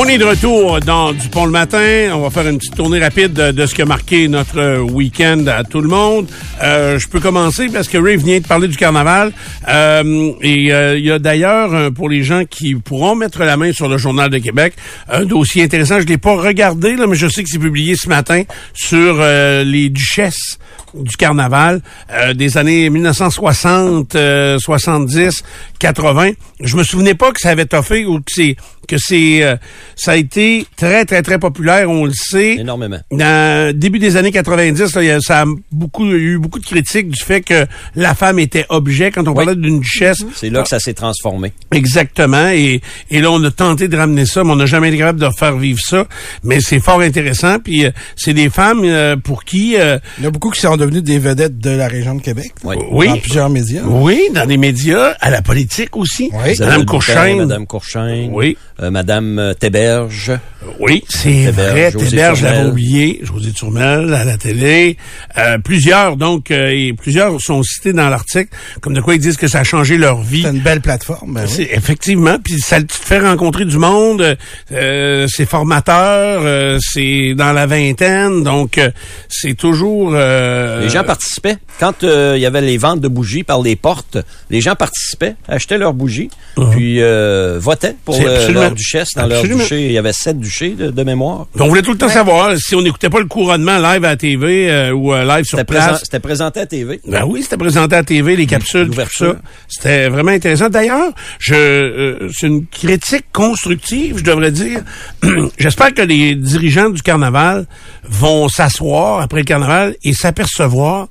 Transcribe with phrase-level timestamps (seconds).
[0.00, 2.12] On est de retour dans Du Pont le matin.
[2.14, 5.64] On va faire une petite tournée rapide de, ce qui a marqué notre week-end à
[5.64, 6.28] tout le monde.
[6.62, 9.32] Euh, je peux commencer parce que Ray vient de parler du carnaval.
[9.66, 13.72] Euh, et euh, il y a d'ailleurs, pour les gens qui pourront mettre la main
[13.72, 14.74] sur le Journal de Québec,
[15.08, 15.98] un dossier intéressant.
[15.98, 19.88] Je l'ai pas regardé, là, mais je sais que c'est publié ce matin sur les
[19.88, 20.60] duchesses
[20.94, 21.80] du carnaval
[22.12, 24.16] euh, des années 1960,
[24.58, 25.42] 70,
[25.78, 26.30] 80.
[26.60, 28.56] Je me souvenais pas que ça avait toffé ou que c'est
[28.86, 29.56] que c'est euh,
[29.96, 32.54] ça a été très très très populaire, on le sait.
[32.54, 32.98] Énormément.
[33.10, 36.16] Dans début des années 90, là, il y a, ça a beaucoup il y a
[36.16, 39.80] eu beaucoup de critiques du fait que la femme était objet quand on parlait d'une
[39.80, 40.24] duchesse.
[40.34, 41.52] C'est là que ça s'est transformé.
[41.70, 42.48] Exactement.
[42.48, 45.20] Et, et là, on a tenté de ramener ça, mais on n'a jamais été capable
[45.20, 46.06] de faire vivre ça.
[46.42, 47.58] Mais c'est fort intéressant.
[47.58, 49.76] Puis euh, c'est des femmes euh, pour qui...
[49.76, 52.52] euh, Il y a beaucoup qui sont devenus des vedettes de la région de Québec.
[52.64, 52.76] Oui.
[52.90, 53.08] Oui.
[53.08, 53.82] Dans plusieurs médias.
[53.84, 56.30] oui, dans les médias, à la politique aussi.
[56.32, 56.52] Oui.
[56.52, 57.38] Isabelle Madame Boutin, Courchaine.
[57.38, 58.30] Madame Courchaine.
[58.32, 58.56] Oui.
[58.80, 60.32] euh, Madame euh, Théberge.
[60.80, 61.90] Oui, c'est Théberge, vrai.
[61.92, 62.72] José Théberge, je l'avais Turmel.
[62.72, 63.20] oublié.
[63.22, 64.96] José Turmel à la télé.
[65.36, 68.48] Euh, plusieurs, donc, euh, et plusieurs sont cités dans l'article,
[68.80, 70.42] comme de quoi ils disent que ça a changé leur vie.
[70.42, 71.34] C'est une belle plateforme.
[71.34, 71.68] ben oui.
[71.70, 74.36] Effectivement, puis ça te fait rencontrer du monde,
[74.72, 78.90] euh, c'est formateur, euh, c'est dans la vingtaine, donc euh,
[79.28, 81.58] c'est toujours euh, Les gens participaient.
[81.78, 84.18] Quand euh, il y avait les ventes de bougies par les portes,
[84.50, 86.28] les gens participaient, achetaient leurs bougies,
[86.72, 89.86] puis euh, votaient pour le- leur duchesse dans leur duché.
[89.86, 91.46] Il y avait sept duchés de, de mémoire.
[91.58, 94.16] on voulait tout le temps savoir si on n'écoutait pas le couronnement live à la
[94.16, 96.00] TV euh, ou euh, live sur présent- place.
[96.04, 97.00] c'était présenté à TV.
[97.06, 99.36] Ben oui, c'était présenté à TV, les capsules, tout ça.
[99.68, 100.68] C'était vraiment intéressant.
[100.68, 104.80] D'ailleurs, je euh, c'est une critique constructive, je devrais dire.
[105.58, 107.66] J'espère que les dirigeants du carnaval
[108.08, 111.08] vont s'asseoir après le carnaval et s'apercevoir.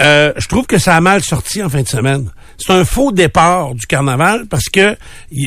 [0.00, 2.30] Euh, je trouve que ça a mal sorti en fin de semaine.
[2.56, 4.96] C'est un faux départ du carnaval parce que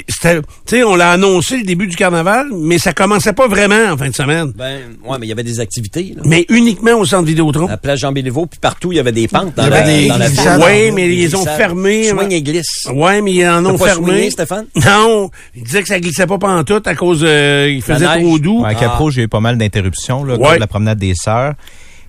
[0.07, 3.91] c'était, tu sais, on l'a annoncé le début du carnaval, mais ça commençait pas vraiment
[3.91, 4.51] en fin de semaine.
[4.55, 6.13] Ben, ouais, mais il y avait des activités.
[6.15, 6.21] Là.
[6.25, 7.67] Mais uniquement au centre Vidéotron.
[7.67, 9.77] À la place Jean-Béliveau, puis partout, il y avait des pentes dans Il y la,
[9.77, 10.59] avait des dans la glissades.
[10.61, 10.65] ville.
[10.69, 12.03] Oui, mais Des ils ont fermé.
[12.09, 12.85] Swing et glisse.
[12.93, 14.07] Ouais, mais ils en ont pas fermé.
[14.11, 14.65] swingé, Stéphane?
[14.85, 18.61] Non, il disait que ça glissait pas pantoute à cause euh, il faisait trop doux.
[18.63, 20.55] Ouais, à Capro, j'ai eu pas mal d'interruptions là, Ouais.
[20.55, 21.53] de la promenade des sœurs.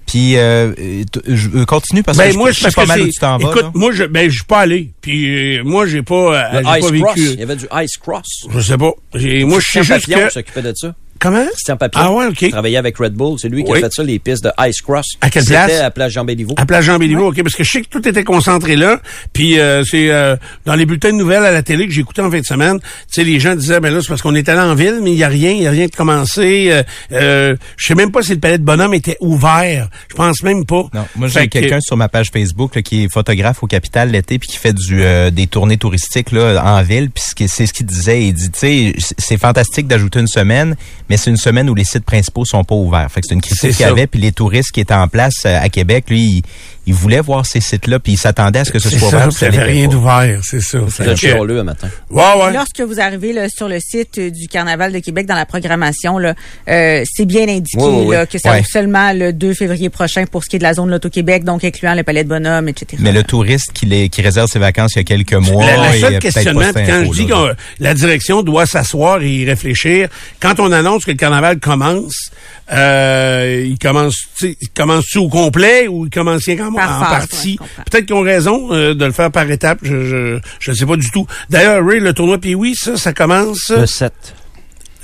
[0.07, 2.87] Puis euh, euh, t- je euh, continue parce que Ben je, moi, je parce pas
[2.87, 3.51] mal où tu t'en vas.
[3.51, 3.71] Écoute, là.
[3.75, 4.91] moi je ben je suis pas allé.
[5.01, 6.15] Puis euh, moi j'ai pas
[6.55, 7.17] euh, j'ai pas Ice Cross.
[7.17, 7.31] vécu.
[7.35, 8.47] Il y avait du Ice Cross.
[8.51, 8.91] Je sais pas.
[9.15, 10.95] Moi je sais juste que s'occupait de ça?
[11.23, 11.45] Comment?
[11.47, 12.05] Christian Papillon.
[12.05, 12.43] Ah ouais, OK.
[12.43, 13.39] Il travaillait avec Red Bull.
[13.41, 15.07] C'est lui qui a fait ça, les pistes de Ice Cross.
[15.21, 15.81] À quelle C'était place?
[15.81, 16.55] à Place Jean-Béliveau.
[16.57, 19.01] À Place Jean-Béliveau, OK, parce que je sais que tout était concentré là.
[19.33, 22.21] Puis euh, c'est euh, dans les bulletins de nouvelles à la télé que j'ai écouté
[22.23, 22.79] en fin de semaine.
[22.81, 25.13] Tu sais, les gens disaient, ben là, c'est parce qu'on est allé en ville, mais
[25.13, 26.69] il y a rien, il y a rien de commencé.
[26.71, 29.89] Euh, euh, je sais même pas si le palais de bonhomme était ouvert.
[30.09, 30.85] Je pense même pas.
[30.95, 34.11] Non, moi j'ai que- quelqu'un sur ma page Facebook là, qui est photographe au Capital
[34.11, 37.73] l'été puis qui fait du euh, des tournées touristiques là en ville puis c'est ce
[37.73, 40.77] qu'il disait il dit tu sais c'est- c'est fantastique d'ajouter une semaine
[41.09, 43.11] mais c'est une semaine où les sites principaux sont pas ouverts.
[43.11, 45.43] Fait que c'est une critique qu'il y avait puis les touristes qui étaient en place
[45.47, 46.43] euh, à Québec lui
[46.87, 48.99] il, il voulait voir ces sites là puis il s'attendait à ce que ce C'est
[48.99, 49.33] soit ça, ouvert.
[49.33, 50.79] ça l'était rien d'ouvert, c'est ça.
[50.99, 51.89] Que- chialeux un matin.
[52.11, 52.53] Ouais, ouais.
[52.53, 56.19] Lorsque vous arrivez là, sur le site euh, du Carnaval de Québec dans la programmation,
[56.19, 56.35] là,
[56.69, 58.59] euh, c'est bien indiqué là, que ça Ouais.
[58.61, 61.65] ouvre seulement le 2 février prochain pour ce qui est de la zone Loto-Québec, donc
[61.65, 62.97] incluant le Palais de Bonhomme, etc.
[63.03, 65.77] Mais le touriste qui, les, qui réserve ses vacances il y a quelques mois, La,
[65.77, 70.09] la il seule questionnement, quand je dis que la direction doit s'asseoir et y réfléchir,
[70.41, 72.31] quand on annonce que le carnaval commence,
[72.71, 76.97] euh, il commence, tu sais, il commence-tu au complet ou il commence rien en, Par
[77.03, 77.59] en phase, partie?
[77.61, 77.67] ouais.
[77.91, 80.97] Peut-être qu'ils ont raison euh, de le faire par étapes, je je, je sais pas
[80.97, 81.27] du tout.
[81.51, 84.13] D'ailleurs, Ray, le tournoi puis oui, ça, ça commence Le 7.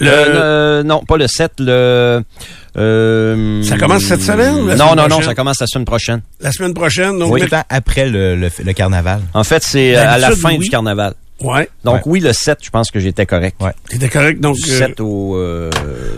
[0.00, 2.22] le- Euh, non, pas le 7, le...
[2.76, 5.84] euh, Ça commence cette semaine ou la Non, semaine non, non, ça commence la semaine
[5.84, 6.20] prochaine.
[6.40, 7.18] la semaine prochaine.
[7.18, 9.20] Donc, Oui, mais- après le, le, le carnaval.
[9.34, 10.58] En fait, c'est à la fin oui.
[10.58, 11.14] du carnaval.
[11.42, 12.02] Ouais, Donc Ouais.
[12.06, 13.56] oui, le 7, je pense que j'étais correct.
[13.60, 13.72] Ouais.
[13.88, 14.40] t'étais correct.
[14.40, 15.70] Donc, Du euh, 7 au euh,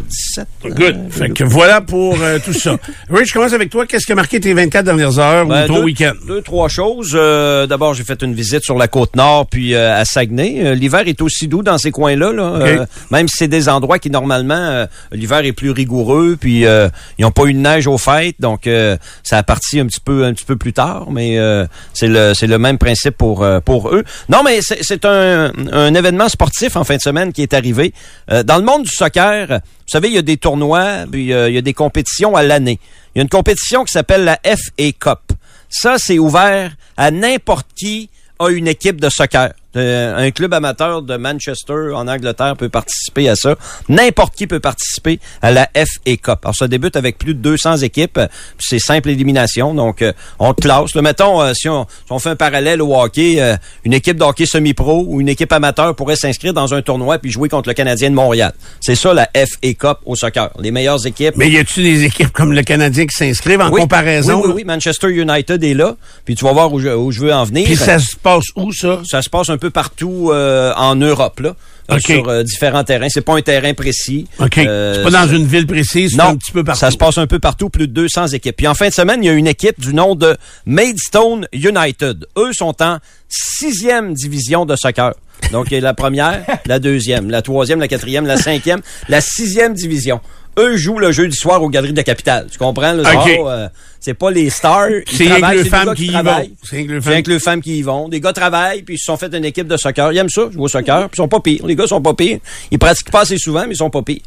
[0.09, 0.47] 17.
[0.65, 0.97] Good.
[1.11, 2.77] Fait que voilà pour euh, tout ça.
[3.11, 3.87] Ray, je commence avec toi.
[3.87, 6.13] Qu'est-ce qui a marqué tes 24 dernières heures Ben, ou ton deux- week-end?
[6.27, 7.13] Deux, trois choses.
[7.15, 10.65] Euh, D'abord, j'ai fait une visite sur la côte nord, puis euh, à Saguenay.
[10.65, 12.33] Euh, l'hiver est aussi doux dans ces coins-là.
[12.33, 12.43] Là.
[12.43, 16.89] Euh, même si c'est des endroits qui, normalement, euh, l'hiver est plus rigoureux, puis euh,
[17.19, 20.01] ils n'ont pas eu de neige aux fêtes, donc euh, ça a parti un petit
[20.01, 23.43] peu un petit peu plus tard, mais euh, c'est le c'est le même principe pour
[23.43, 24.05] euh, pour eux.
[24.29, 27.93] Non, mais c'est c'est un un, événement sportif en fin de semaine qui est arrivé.
[28.31, 31.55] Euh, dans le monde du soccer, vous savez, il y a des tournois, euh, il
[31.55, 32.79] y a des compétitions à l'année.
[33.15, 35.21] Il y a une compétition qui s'appelle la FA Cup.
[35.69, 39.53] Ça, c'est ouvert à n'importe qui a une équipe de soccer.
[39.77, 43.55] Euh, un club amateur de Manchester en Angleterre peut participer à ça.
[43.89, 46.39] N'importe qui peut participer à la FA Cup.
[46.43, 48.19] Alors ça débute avec plus de 200 équipes.
[48.59, 49.75] C'est simple élimination.
[49.75, 50.95] Donc euh, on classe.
[50.95, 53.41] Là, mettons euh, si, on, si on fait un parallèle au hockey,
[53.85, 57.31] une équipe de hockey semi-pro ou une équipe amateur pourrait s'inscrire dans un tournoi puis
[57.31, 58.53] jouer contre le Canadien de Montréal.
[58.81, 60.51] C'est ça la FA Cup au soccer.
[60.59, 61.35] Les meilleures équipes.
[61.37, 63.83] Mais y a-tu des équipes comme le Canadien qui s'inscrivent en Oui.
[63.83, 64.43] comparaison?
[64.45, 64.65] Oui, oui.
[64.65, 65.95] Manchester United est là.
[66.25, 67.65] Puis tu vas voir où je, où je veux en venir.
[67.67, 69.01] Puis ça se passe où, ça?
[69.09, 71.55] Ça se passe un peu partout euh, en Europe, là,
[71.91, 73.09] euh, sur euh, différents terrains.
[73.09, 74.27] C'est pas un terrain précis.
[74.39, 74.59] OK.
[74.59, 76.81] Euh, c'est pas dans une ville précise, c'est non, un petit peu partout.
[76.81, 78.57] ça se passe un peu partout, plus de 200 équipes.
[78.57, 80.37] Puis en fin de semaine, il y a une équipe du nom de
[80.67, 82.27] Maidstone United.
[82.37, 82.99] Eux sont en
[83.29, 85.15] sixième division de soccer.
[85.53, 89.21] Donc, il y a la première, la deuxième, la troisième, la quatrième, la cinquième, la
[89.21, 90.21] sixième division.
[90.59, 92.49] Eux jouent le jeudi soir aux Galeries de la Capitale.
[92.51, 92.93] Tu comprends?
[92.93, 93.69] Là, euh,
[94.01, 94.89] c'est pas les stars.
[95.11, 96.51] C'est rien que les femmes qui y vont.
[96.63, 96.77] C'est
[97.11, 98.09] rien que les femmes qui y vont.
[98.09, 100.13] Des gars travaillent, puis ils se sont fait une équipe de soccer.
[100.13, 101.67] Ils aiment ça, jouer au soccer, puis ils sont pas pires.
[101.67, 102.39] Les gars sont pas pires.
[102.71, 104.23] Ils pratiquent pas assez souvent, mais ils sont pas pires.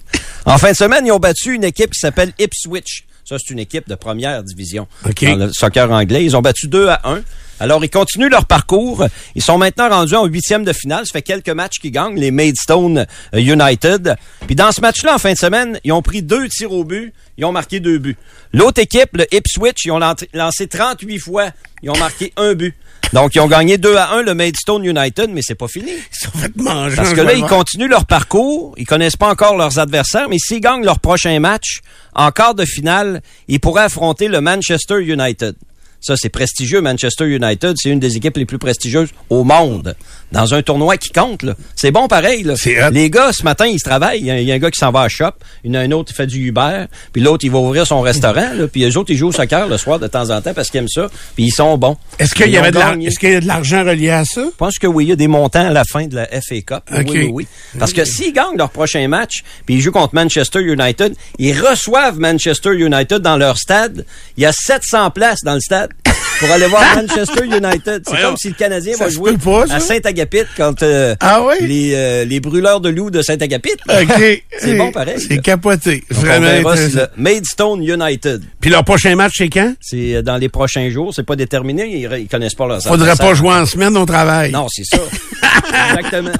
[0.45, 3.05] En fin de semaine, ils ont battu une équipe qui s'appelle Ipswich.
[3.25, 6.25] Ça, c'est une équipe de première division dans le soccer anglais.
[6.25, 7.21] Ils ont battu 2 à 1.
[7.63, 9.05] Alors, ils continuent leur parcours.
[9.35, 11.05] Ils sont maintenant rendus en huitième de finale.
[11.05, 14.15] Ça fait quelques matchs qu'ils gagnent, les Maidstone euh, United.
[14.45, 17.13] Puis dans ce match-là, en fin de semaine, ils ont pris deux tirs au but.
[17.37, 18.17] Ils ont marqué deux buts.
[18.51, 21.51] L'autre équipe, le Ipswich, ils ont lan- lancé 38 fois.
[21.81, 22.75] Ils ont marqué un but.
[23.13, 25.91] Donc, ils ont gagné 2 à 1 le Maidstone United, mais c'est pas fini.
[25.91, 26.95] Ils sont fait manger.
[26.97, 28.73] Parce que là, ils continuent leur parcours.
[28.77, 31.79] Ils connaissent pas encore leurs adversaires, mais s'ils gagnent leur prochain match,
[32.13, 35.55] en quart de finale, ils pourraient affronter le Manchester United.
[36.03, 36.81] Ça, c'est prestigieux.
[36.81, 39.95] Manchester United, c'est une des équipes les plus prestigieuses au monde.
[40.31, 41.45] Dans un tournoi qui compte.
[41.75, 42.55] C'est bon pareil, là.
[42.91, 44.19] Les gars, ce matin, ils se travaillent.
[44.19, 45.31] Il y a, il y a un gars qui s'en va à shop.
[45.63, 46.85] Il y en a un autre qui fait du Uber.
[47.13, 48.67] Puis l'autre, il va ouvrir son restaurant, là.
[48.67, 50.79] Puis les autres, ils jouent au soccer le soir de temps en temps parce qu'ils
[50.79, 51.07] aiment ça.
[51.35, 51.97] Puis ils sont bons.
[52.19, 53.07] Est-ce qu'il y avait ont de l'ar- gagné.
[53.07, 54.41] est-ce qu'il y a de l'argent relié à ça?
[54.43, 56.61] Je pense que oui, il y a des montants à la fin de la FA
[56.65, 56.83] Cup.
[56.91, 57.47] Oui, oui, oui.
[57.79, 62.19] Parce que s'ils gagnent leur prochain match, puis ils jouent contre Manchester United, ils reçoivent
[62.19, 64.05] Manchester United dans leur stade.
[64.37, 65.91] Il y a 700 places dans le stade
[66.39, 68.03] pour aller voir Manchester United.
[68.05, 71.55] C'est comme si le Canadien Ça va jouer pas, à Saint-Agapit contre euh, Ah oui?
[71.65, 73.75] les, euh, les brûleurs de loups de Saint-Agapit.
[74.59, 75.15] C'est bon pareil.
[75.19, 76.03] C'est capoté.
[76.09, 78.41] Donc, on Vraiment si le Maidstone United.
[78.59, 79.73] Puis leur prochain match, c'est quand?
[79.79, 81.13] C'est euh, dans les prochains jours.
[81.13, 81.85] C'est pas déterminé.
[81.87, 84.51] Ils, ils connaissent pas leurs Faudrait pas jouer en semaine au travail.
[84.51, 84.97] Non, c'est ça.
[85.89, 86.31] Exactement.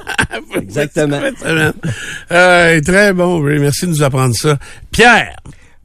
[0.56, 1.20] Exactement.
[2.30, 3.58] Euh, très bon, Ray.
[3.58, 4.58] Merci de nous apprendre ça.
[4.90, 5.36] Pierre,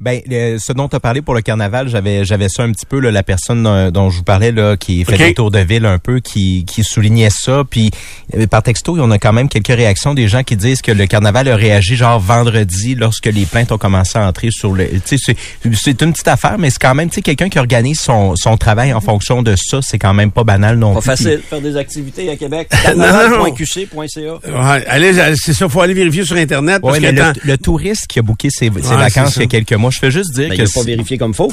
[0.02, 2.86] Ben, le- ce dont tu as parlé pour le carnaval, j'avais j'avais ça un petit
[2.86, 5.20] peu, là, la personne euh, dont je vous parlais, là, qui fait OK.
[5.20, 7.64] des tours de ville un peu, qui, qui soulignait ça.
[7.70, 7.92] Puis
[8.38, 11.06] euh, par texto, on a quand même quelques réactions des gens qui disent que le
[11.06, 14.88] carnaval a réagi genre vendredi lorsque les plaintes ont commencé à entrer sur le...
[14.90, 17.60] Tu sais, c'est- c'est une petite affaire, mais c'est quand même, tu sais, quelqu'un qui
[17.60, 21.02] organise son, son travail en fonction de ça, c'est quand même pas banal non Pas
[21.02, 21.10] plus.
[21.16, 22.70] Puis- facile, faire des activités à Québec.
[22.84, 24.34] Carnaval.qc.ca.
[24.34, 26.82] ouais, allez, allez, c'est ça, faut aller vérifier sur Internet.
[26.82, 29.42] parce Ouais, que mais le, le touriste qui a booké ses, ses Ouais, vacances il
[29.42, 31.52] y a quelques mois, je fais juste dire Ben, que il pas vérifié comme faut.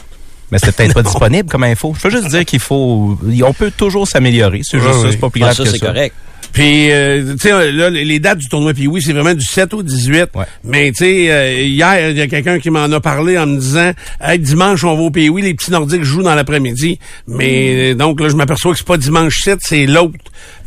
[0.50, 1.94] mais c'est peut-être pas disponible comme info.
[1.98, 4.60] Je veux juste dire qu'il faut, on peut toujours s'améliorer.
[4.62, 5.86] C'est juste Ouais, ça, c'est pas plus Ah, grave ça, que c'est ça.
[5.86, 6.14] correct.
[6.52, 9.74] Puis, euh, tu sais, là, les dates du tournoi, puis oui, c'est vraiment du 7
[9.74, 10.28] au 18.
[10.34, 10.44] Ouais.
[10.64, 13.58] Mais, tu sais, euh, hier, il y a quelqu'un qui m'en a parlé en me
[13.58, 13.92] disant,
[14.22, 15.28] hey, dimanche, on va au pays.
[15.28, 16.98] Oui, les petits Nordiques jouent dans l'après-midi.
[17.26, 20.14] Mais, euh, donc, là, je m'aperçois que c'est pas dimanche 7, c'est l'autre.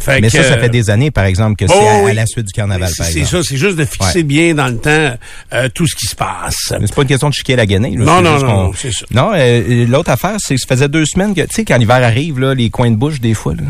[0.08, 2.14] Mais que, ça, ça fait des années, par exemple, que c'est oh, à, à oui.
[2.14, 4.24] la suite du carnaval, C'est c'est ça, c'est juste de fixer Ouais.
[4.24, 5.16] bien dans le temps
[5.54, 6.74] euh, tout ce qui se passe.
[6.80, 7.98] Mais c'est pas une question de chiquer la guenille.
[7.98, 9.06] là, Non, c'est non, non, c'est ça.
[9.12, 11.98] Non, euh, l'autre affaire, c'est que ça faisait deux semaines que, tu sais, quand l'hiver
[12.04, 13.64] arrive, là, les coins de bouche, des fois, là,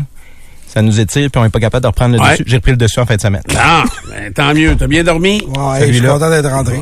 [0.72, 2.30] ça nous étire, puis on est pas capable de reprendre le Ouais.
[2.32, 2.44] dessus.
[2.46, 3.42] J'ai repris le dessus en fin de semaine.
[3.58, 4.76] Ah, ben, tant mieux.
[4.76, 5.42] T'as bien dormi?
[5.48, 6.80] Ouais, je suis content d'être rentré.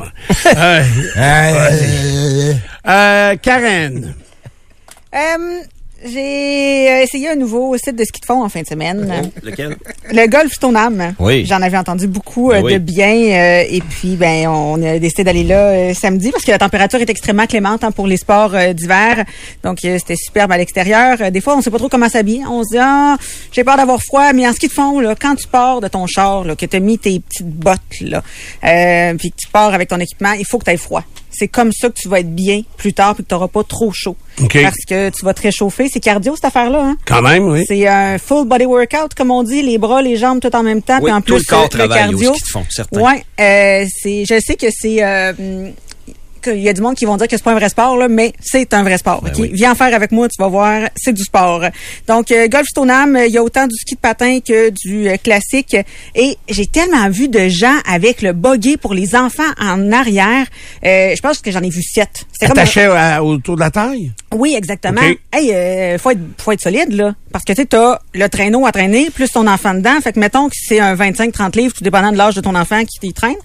[0.56, 0.82] Euh,
[1.16, 2.52] Euh,
[2.86, 4.14] euh, Karen.
[5.14, 5.60] Euh,
[6.04, 9.30] j'ai euh, essayé un nouveau site de ski de fond en fin de semaine.
[9.42, 9.76] Lequel?
[10.10, 11.14] Le golf Stoneham.
[11.18, 11.44] Oui.
[11.44, 12.74] J'en avais entendu beaucoup euh, oui.
[12.74, 13.14] de bien.
[13.14, 17.00] euh, et puis, ben, on a décidé d'aller là euh, samedi parce que la température
[17.00, 19.24] est extrêmement clémente hein, pour les sports euh, d'hiver.
[19.64, 21.30] Donc, c'était superbe à l'extérieur.
[21.30, 22.42] Des fois, on sait pas trop comment s'habiller.
[22.48, 23.16] On se dit, ah,
[23.52, 24.32] j'ai peur d'avoir froid.
[24.32, 26.76] Mais en ski de fond, là, quand tu pars de ton char, là, que tu
[26.76, 28.22] as mis tes petites bottes, là,
[28.64, 31.02] euh, puis que tu pars avec ton équipement, il faut que tu aies froid.
[31.30, 33.62] C'est comme ça que tu vas être bien plus tard puis que tu n'auras pas
[33.64, 34.16] trop chaud.
[34.42, 34.62] OK.
[34.62, 35.88] Parce que tu vas te réchauffer.
[35.92, 36.82] C'est cardio, cette affaire-là.
[36.82, 36.96] Hein?
[37.04, 37.64] Quand même, oui.
[37.66, 40.82] C'est un full body workout, comme on dit, les bras, les jambes, tout en même
[40.82, 40.98] temps.
[40.98, 42.34] Oui, puis en tout plus, le corps euh, travaille au cardio.
[42.50, 43.00] fond, certain.
[43.00, 45.32] Ouais, euh, c'est, je sais que c'est, euh,
[46.40, 48.08] qu'il y a du monde qui vont dire que c'est pas un vrai sport, là,
[48.08, 49.22] mais c'est un vrai sport.
[49.22, 49.32] Ben?
[49.52, 51.62] Viens en faire avec moi, tu vas voir, c'est du sport.
[52.06, 55.16] Donc, euh, Golf Stoneham, il y a autant du ski de patin que du euh,
[55.16, 55.76] classique.
[56.14, 60.46] Et j'ai tellement vu de gens avec le buggy pour les enfants en arrière.
[60.84, 62.26] Euh, je pense que j'en ai vu sept.
[62.32, 64.12] C'était comme Attaché à- autour de la taille?
[64.34, 65.00] oui, exactement.
[65.00, 65.18] OK.
[65.32, 68.66] Hey, euh, faut être faut être solide là, parce que tu sais t'as le traîneau
[68.66, 70.00] à traîner plus ton enfant dedans.
[70.02, 72.84] Fait que mettons que c'est un 25-30 livres, tout dépendant de l'âge de ton enfant
[72.84, 73.36] qui t'y traîne.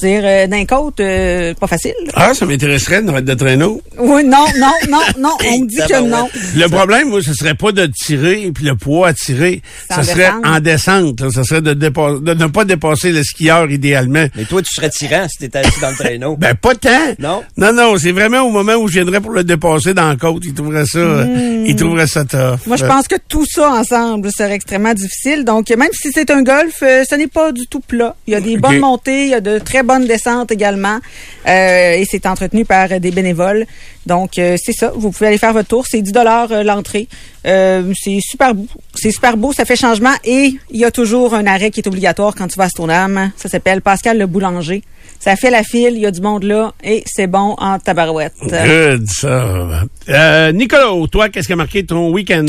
[0.00, 1.94] Je veux dire euh, d'un côte, euh, pas facile.
[2.06, 2.12] là.
[2.14, 3.80] Ah, ça m'intéresserait de mettre de traîneau.
[3.98, 5.30] Oui, non, non, non, non.
[5.48, 6.28] On me dit que non.
[6.56, 9.62] Le problème, moi, ce serait pas de tirer et puis le poids à tirer.
[9.90, 11.20] Ça serait en descente.
[11.20, 11.30] là.
[11.30, 14.26] Ça serait de, de ne pas dépasser le skieur idéalement.
[14.36, 16.36] Mais toi, tu serais tyran si t'étais assis dans le traîneau.
[16.36, 16.88] Ben, pas tant.
[17.18, 17.42] Non?
[17.56, 20.42] Non, non, c'est vraiment au moment où je viendrais pour le dépasser dans la côte.
[20.44, 22.38] Il trouverait ça, euh, il trouverait ça tough.
[22.38, 22.68] Hmm.
[22.68, 25.44] Moi, je pense que tout ça ensemble serait extrêmement difficile.
[25.44, 28.16] Donc, même si c'est un golf, euh, ce n'est pas du tout plat.
[28.26, 30.98] Il y a des bonnes montées, il y a de très bonnes descentes également.
[31.46, 33.66] Euh, et c'est entretenu par des bénévoles.
[34.06, 34.90] Donc, euh, c'est ça.
[34.94, 35.86] Vous pouvez aller faire votre tour.
[35.86, 37.08] C'est 10 dollars l'entrée.
[37.46, 38.66] Euh, c'est super beau.
[38.94, 39.52] C'est super beau.
[39.52, 40.14] Ça fait changement.
[40.24, 43.32] Et il y a toujours un arrêt qui est obligatoire quand tu vas à Stoneham.
[43.36, 44.82] Ça s'appelle Pascal le Boulanger.
[45.20, 45.92] Ça fait la file.
[45.94, 46.72] Il y a du monde là.
[46.82, 48.34] Et c'est bon en tabarouette.
[48.42, 49.84] Good, ça.
[50.08, 52.46] Euh, Nicolas, toi, qu'est-ce qui a marqué ton week-end?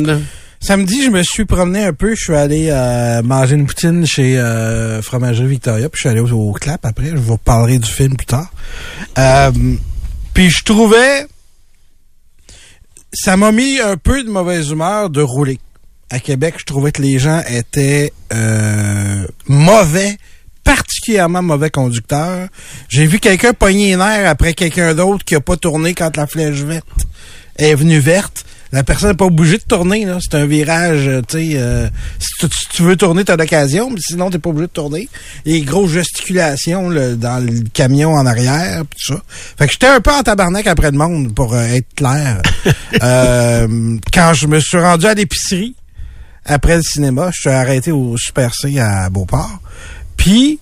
[0.61, 2.15] Samedi, je me suis promené un peu.
[2.15, 5.89] Je suis allé euh, manger une poutine chez euh, Fromagerie Victoria.
[5.89, 7.11] Puis je suis allé au, clap après.
[7.11, 8.51] Je vous reparlerai du film plus tard.
[9.17, 9.51] Euh,
[10.33, 11.25] puis je trouvais...
[13.11, 15.59] Ça m'a mis un peu de mauvaise humeur de rouler.
[16.11, 20.17] À Québec, je trouvais que les gens étaient euh, mauvais,
[20.63, 22.49] particulièrement mauvais conducteurs.
[22.89, 26.27] J'ai vu quelqu'un pogner les nerfs après quelqu'un d'autre qui a pas tourné quand la
[26.27, 26.85] flèche verte
[27.57, 28.45] est venue verte.
[28.71, 30.05] La personne n'est pas obligée de tourner.
[30.05, 30.19] là.
[30.21, 31.51] C'est un virage, euh, tu sais.
[31.55, 34.67] euh, si, tu, si tu veux tourner, tu as l'occasion, mais sinon, tu pas obligé
[34.67, 35.09] de tourner.
[35.45, 39.21] Et grosses gesticulations là, dans le camion en arrière, pis tout ça.
[39.57, 42.41] Fait que j'étais un peu en tabarnak après le monde, pour euh, être clair.
[43.01, 45.75] Euh, quand je me suis rendu à l'épicerie,
[46.43, 49.59] après le cinéma, je suis arrêté au Super C à Beauport.
[50.17, 50.59] Puis,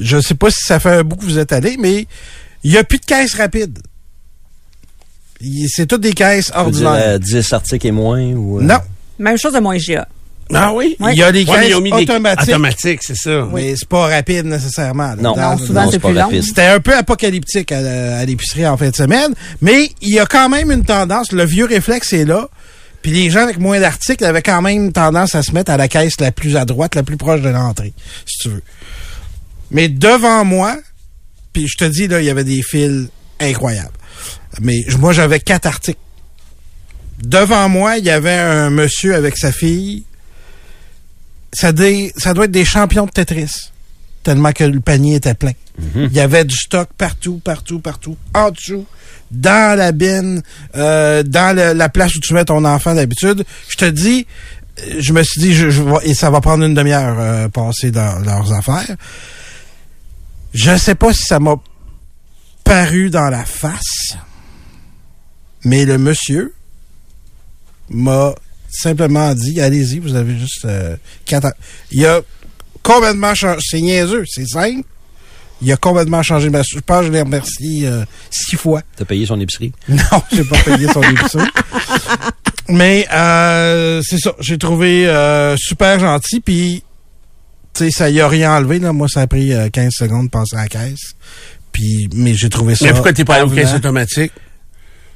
[0.00, 2.06] je sais pas si ça fait un bout que vous êtes allé, mais
[2.62, 3.80] il y a plus de caisse rapide.
[5.68, 6.92] C'est toutes des caisses dire, ordinaires.
[6.96, 8.58] euh, 10 articles et moins ou...
[8.58, 8.78] euh, Non,
[9.18, 10.06] Même chose de mon IGA.
[10.52, 10.94] Ah oui?
[11.00, 11.12] Ouais.
[11.14, 13.48] il y a des caisses des- automatiques, automatiques, c'est ça.
[13.52, 15.08] mais c'est pas rapide nécessairement.
[15.14, 15.16] là.
[15.16, 16.20] Non, Dans- Non, souvent, c'est plus long.
[16.24, 16.42] rapide.
[16.42, 19.32] C'était un peu apocalyptique à, à l'épicerie en fin de semaine,
[19.62, 22.48] mais il y a quand même une tendance, le vieux réflexe est là,
[23.00, 25.88] puis les gens avec moins d'articles avaient quand même tendance à se mettre à la
[25.88, 27.94] caisse la plus à droite, la plus proche de l'entrée,
[28.26, 28.62] si tu veux.
[29.70, 30.76] Mais devant moi,
[31.54, 33.08] puis je te dis, là, il y avait des fils
[33.40, 33.88] incroyables.
[34.60, 35.98] Mais moi, j'avais quatre articles.
[37.22, 40.04] Devant moi, il y avait un monsieur avec sa fille.
[41.52, 43.70] Ça, dé- ça doit être des champions de Tetris.
[44.22, 45.52] Tellement que le panier était plein.
[45.96, 48.16] Il y avait du stock partout, partout, partout.
[48.32, 48.86] En dessous,
[49.30, 50.42] dans la bine,
[50.76, 53.44] euh, dans le- la place où tu mets ton enfant d'habitude.
[53.68, 54.26] Je te dis,
[54.98, 58.18] je me suis dit, je, je et ça va prendre une demi-heure euh, passer dans
[58.20, 58.96] leurs affaires.
[60.52, 61.56] Je sais pas si ça m'a
[62.62, 64.16] paru dans la face,
[65.64, 66.54] mais le monsieur
[67.90, 68.34] m'a
[68.70, 71.46] simplement dit, allez-y, vous avez juste euh, quatre...
[71.46, 71.52] ans.
[71.90, 72.20] Il a
[72.82, 73.60] complètement changé.
[73.62, 74.86] C'est niaiseux, c'est simple.
[75.62, 76.62] Il a complètement changé ma...
[76.62, 78.82] Je pense que je l'ai remercié euh, six fois.
[78.96, 79.72] T'as payé son épicerie?
[79.88, 81.48] Non, j'ai pas payé son épisode.
[82.68, 86.82] Mais euh, c'est ça, j'ai trouvé euh, super gentil, puis
[87.74, 88.78] tu sais, ça y a rien enlevé.
[88.78, 88.92] Là.
[88.92, 91.14] Moi, ça a pris euh, 15 secondes de passer à la caisse.
[91.72, 92.86] Puis, mais j'ai trouvé ça.
[92.86, 94.32] Mais pourquoi t'es pas allé aux caisses automatiques?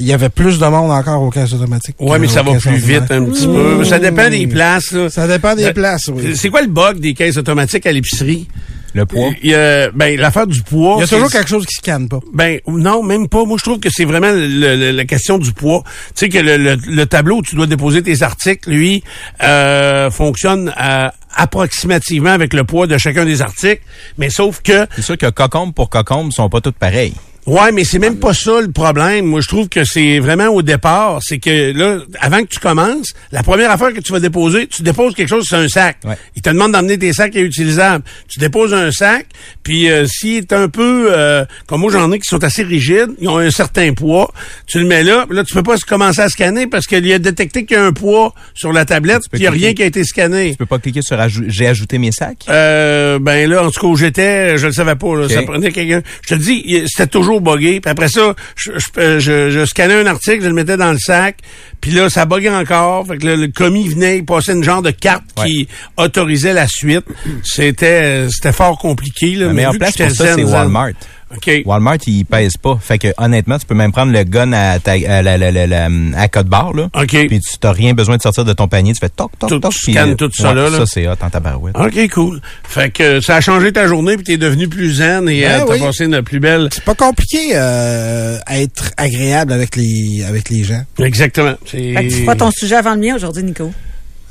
[0.01, 1.97] Il y avait plus de monde encore aux caisses automatiques.
[2.01, 3.83] Ouais, que mais ça va plus vite un petit peu.
[3.85, 5.11] Ça dépend des places, là.
[5.11, 6.37] Ça dépend des Euh, places, oui.
[6.37, 8.47] C'est quoi le bug des caisses automatiques à l'épicerie?
[8.95, 9.31] Le poids?
[9.43, 10.95] Il y a, ben, l'affaire du poids.
[10.99, 12.21] Il y a toujours quelque chose qui se canne pas.
[12.33, 13.45] Ben non, même pas.
[13.45, 15.83] Moi, je trouve que c'est vraiment le- le- la question du poids.
[15.85, 19.03] Tu sais que le, le- le tableau où tu dois déposer tes articles, lui,
[19.43, 23.83] euh, fonctionne euh, approximativement avec le poids de chacun des articles,
[24.17, 27.15] mais sauf que C'est sûr que cocombe pour cocombe sont pas toutes pareilles.
[27.49, 29.25] Ouais, mais c'est même pas ça le problème.
[29.25, 33.15] Moi, je trouve que c'est vraiment au départ, c'est que là, avant que tu commences,
[33.33, 35.97] la première affaire que tu vas déposer, tu déposes quelque chose sur un sac.
[36.05, 36.17] Ouais.
[36.37, 38.05] Il te demande d'emmener tes sacs réutilisables.
[38.29, 39.27] Tu déposes un sac,
[39.63, 43.13] puis euh, s'il est un peu, euh, comme moi j'en ai qui sont assez rigides,
[43.19, 44.31] ils ont un certain poids,
[44.67, 47.65] tu le mets là, là tu peux pas commencer à scanner parce qu'il a détecté
[47.65, 49.67] qu'il y a un poids sur la tablette, puis il y a cliquer.
[49.67, 50.51] rien qui a été scanné.
[50.51, 52.45] Tu peux pas cliquer sur j'ai ajouté mes sacs?
[52.49, 55.17] Euh, ben là, en tout cas, où j'étais, je le savais pas.
[55.17, 55.29] Là.
[55.29, 56.03] Ça prenait quelqu'un.
[56.23, 57.81] Je te dis, c'était toujours buggé.
[57.81, 60.99] Puis après ça, je, je, je, je scannais un article, je le mettais dans le
[60.99, 61.39] sac.
[61.81, 63.07] Puis là, ça buguait encore.
[63.07, 66.67] Fait que le, le commis venait, il passait une genre de carte qui autorisait la
[66.67, 67.05] suite.
[67.45, 69.35] C'était c'était fort compliqué.
[69.35, 70.91] Là, La mais meilleure que place pour ça, c'est Walmart.
[71.37, 71.51] OK.
[71.67, 72.79] Walmart, il pèse pas.
[72.81, 75.67] Fait que honnêtement, tu peux même prendre le gun à, ta, à, la, la, la,
[75.67, 76.89] la- à code barre, là.
[76.95, 77.09] OK.
[77.29, 78.93] Puis tu n'as rien besoin de sortir de ton panier.
[78.95, 79.73] Tu fais toc, toc, Tu- toc.
[79.73, 80.71] tu scannes euh, tout ça ouais, là.
[80.71, 81.77] Ça, c'est hot en tabarouette.
[81.79, 82.41] OK, cool.
[82.65, 85.65] Fait que ça a changé ta journée puis t'es devenu plus zen et Ben euh,
[85.67, 85.81] t'as oui.
[85.81, 86.69] passé une plus belle.
[86.73, 90.83] C'est pas compliqué euh, à être agréable avec les avec les gens.
[90.99, 91.55] Exactement.
[91.67, 93.71] Fait que tu feras ton sujet avant le mien aujourd'hui, Nico.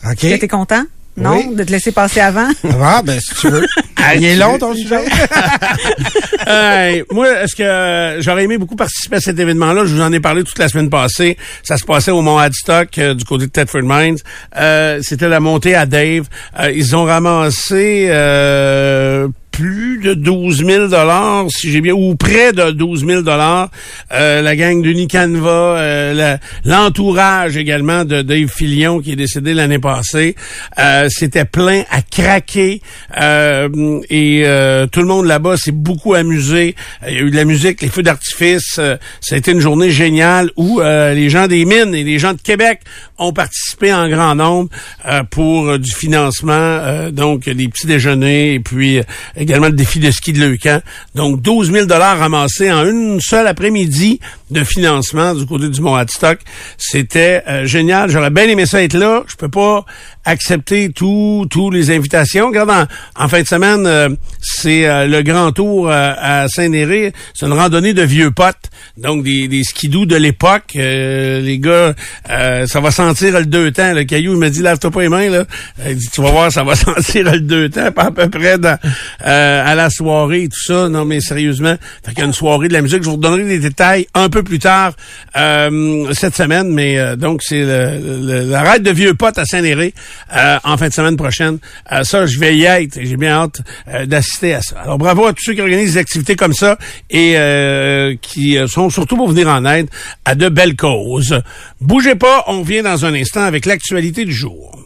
[0.06, 0.24] OK?
[0.24, 0.84] Est-ce que t'es content?
[1.18, 1.38] Non?
[1.38, 1.56] Oui.
[1.56, 2.48] De te laisser passer avant?
[2.82, 3.66] Ah, ben, si tu veux.
[4.16, 5.04] Il est long, ton sujet?
[6.50, 9.84] Hey, moi, est-ce que euh, j'aurais aimé beaucoup participer à cet événement-là?
[9.86, 11.38] Je vous en ai parlé toute la semaine passée.
[11.62, 14.18] Ça se passait au Mont Hadstock, euh, du côté de Thetford Mines.
[14.56, 16.28] Euh, C'était la montée à Dave.
[16.58, 22.54] Euh, ils ont ramassé euh, plus de 12 000 dollars, si j'ai bien, ou près
[22.54, 23.70] de 12 000 dollars.
[24.14, 29.80] Euh, la gang d'Unicanva, euh, la- l'entourage également de Dave Filion qui est décédé l'année
[29.80, 30.36] passée.
[30.78, 32.82] Euh, C'était plein à craquer
[33.20, 36.76] euh, et euh, tout le monde là-bas s'est beaucoup amusé.
[37.08, 38.76] Il y a eu de la musique, les feux d'artifice.
[38.78, 42.20] Euh, ça a été une journée géniale où euh, les gens des mines et les
[42.20, 42.82] gens de Québec
[43.18, 44.70] ont participé en grand nombre
[45.10, 49.04] euh, pour euh, du financement, euh, donc des petits déjeuners et puis euh,
[49.48, 50.82] également le défi de ski de Leucan.
[51.16, 55.96] Donc 12 000 dollars ramassés en une seule après-midi de financement du côté du Mont
[55.96, 56.40] Hadstock.
[56.78, 58.10] C'était euh, génial.
[58.10, 59.24] J'aurais bien aimé ça être là.
[59.28, 59.86] Je peux pas
[60.28, 62.48] accepter tous les invitations.
[62.48, 64.10] Regarde, en, en fin de semaine, euh,
[64.42, 67.14] c'est euh, le grand tour euh, à Saint-Néré.
[67.34, 70.74] C'est une randonnée de vieux potes, donc des, des de l'époque.
[70.76, 71.94] Euh, les gars,
[72.30, 73.94] euh, ça va sentir le deux temps.
[73.94, 75.30] Le caillou, il m'a dit, lave-toi pas les mains.
[75.30, 75.46] Là.
[75.88, 78.58] Il dit, tu vas voir, ça va sentir le deux temps, pas à peu près
[78.58, 78.78] dans,
[79.22, 80.90] à la soirée et tout ça.
[80.90, 83.04] Non, mais sérieusement, fait qu'il y a une soirée de la musique.
[83.04, 84.94] Je vous redonnerai les détails un peu plus tard
[85.36, 89.94] euh, cette semaine, mais euh, donc c'est la raid de vieux potes à Saint-Néré
[90.36, 91.60] euh, en fin de semaine prochaine.
[91.92, 94.80] Euh, ça, je vais y être et j'ai bien hâte euh, d'assister à ça.
[94.82, 96.78] Alors bravo à tous ceux qui organisent des activités comme ça
[97.10, 99.88] et euh, qui sont surtout pour venir en aide
[100.26, 101.42] à de belles causes.
[101.82, 104.78] Bougez pas, on vient dans un instant avec l'actualité du jour.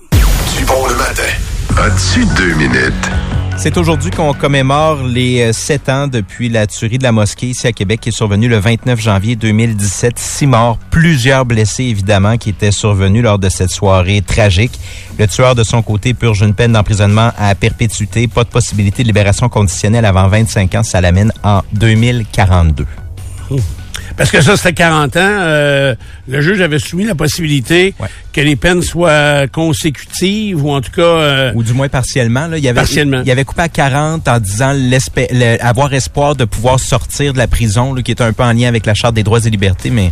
[0.58, 1.24] Du bon matin.
[1.78, 3.41] As-tu deux minutes?
[3.58, 7.68] C'est aujourd'hui qu'on commémore les euh, sept ans depuis la tuerie de la mosquée ici
[7.68, 10.18] à Québec qui est survenue le 29 janvier 2017.
[10.18, 14.80] Six morts, plusieurs blessés évidemment qui étaient survenus lors de cette soirée tragique.
[15.20, 18.28] Le tueur de son côté purge une peine d'emprisonnement à perpétuité.
[18.28, 20.84] Pas de possibilité de libération conditionnelle avant 25 ans.
[20.84, 22.86] Ça l'amène en 2042.
[24.22, 25.20] Parce que ça, c'était 40 ans.
[25.20, 25.96] euh,
[26.28, 28.08] le juge avait soumis la possibilité Ouais.
[28.32, 31.02] que les peines soient consécutives ou en tout cas...
[31.02, 32.46] euh, Ou du moins partiellement.
[32.46, 32.60] Là.
[32.60, 33.24] Il, avait, Partiellement.
[33.26, 37.40] il avait coupé à 40 en disant l'espé- le- avoir espoir de pouvoir sortir de
[37.40, 39.50] la prison, là, qui est un peu en lien avec la Charte des droits et
[39.50, 40.12] libertés, mais...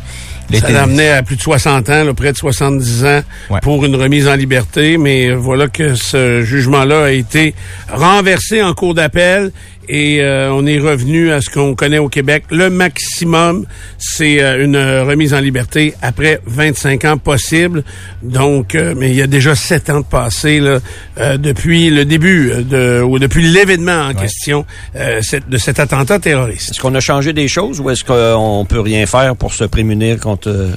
[0.60, 3.60] Ça l'amenait à plus de 60 ans, là, près de 70 ans Ouais.
[3.62, 4.98] pour une remise en liberté.
[4.98, 7.54] Mais voilà que ce jugement-là a été
[7.94, 9.52] renversé en cours d'appel
[9.90, 12.44] et euh, on est revenu à ce qu'on connaît au Québec.
[12.52, 13.66] Le maximum,
[13.98, 17.84] c'est euh, une remise en liberté après 25 ans possible.
[18.22, 20.80] Donc, euh, mais il y a déjà 7 ans de passé là,
[21.18, 25.80] euh, depuis le début euh, de, ou depuis l'événement en question euh, cette- de cet
[25.80, 26.70] attentat terroriste.
[26.72, 30.20] Est-ce qu'on a changé des choses ou est-ce qu'on peut rien faire pour se prémunir
[30.20, 30.70] contre euh,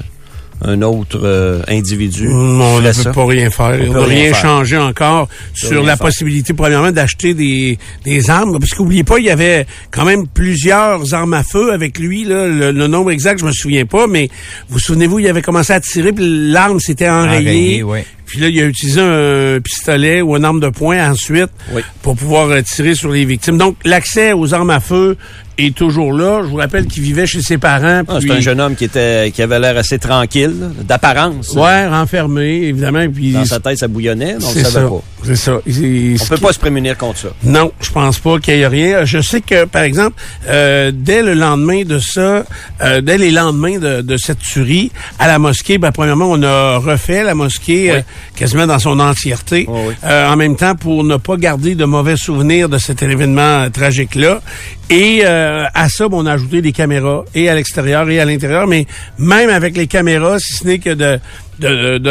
[0.65, 2.29] un autre euh, individu?
[2.31, 3.13] On ne peut ça?
[3.13, 3.79] pas rien faire.
[3.83, 6.07] On On peut n'a rien changé encore sur la faire.
[6.07, 8.59] possibilité, premièrement, d'acheter des, des armes.
[8.59, 12.25] Parce qu'oubliez pas, il y avait quand même plusieurs armes à feu avec lui.
[12.25, 12.47] Là.
[12.47, 14.29] Le, le nombre exact, je me souviens pas, mais
[14.69, 17.41] vous souvenez-vous, il avait commencé à tirer, puis l'arme s'était enrayée.
[17.49, 18.07] Enrayée, ouais.
[18.25, 21.83] Puis là, il a utilisé un pistolet ou une arme de poing ensuite Oui.
[22.01, 23.59] pour pouvoir euh, tirer sur les victimes.
[23.59, 25.19] Donc, l'accès aux armes à feu
[25.59, 26.41] est toujours là.
[26.43, 28.03] Je vous rappelle qu'il vivait chez ses parents.
[28.09, 31.53] Ah, c'est un jeune homme qui était qui avait l'air assez tranquille, d'apparence.
[31.55, 33.05] Ouais, renfermé, évidemment.
[33.13, 35.03] Puis Dans sa tête, ça bouillonnait, on c'est le savait pas.
[35.25, 35.59] C'est ça.
[35.67, 37.29] Il- On peut pas se prémunir contre ça.
[37.45, 39.05] Non, je pense pas qu'il y ait rien.
[39.05, 40.17] Je sais que, par exemple,
[40.49, 42.45] euh, dès le lendemain de ça,
[42.83, 46.79] euh, dès les lendemains de, de cette tuerie, à la mosquée, ben, premièrement, on a
[46.79, 48.01] refait la mosquée euh,
[48.35, 49.67] quasiment dans son entièreté.
[49.69, 49.95] Oui.
[50.05, 53.69] Euh, en même temps, pour ne pas garder de mauvais souvenirs de cet événement euh,
[53.69, 54.41] tragique-là.
[54.91, 58.67] Et euh, à ça, on a ajouté des caméras, et à l'extérieur et à l'intérieur.
[58.67, 58.87] Mais
[59.19, 61.19] même avec les caméras, si ce n'est que de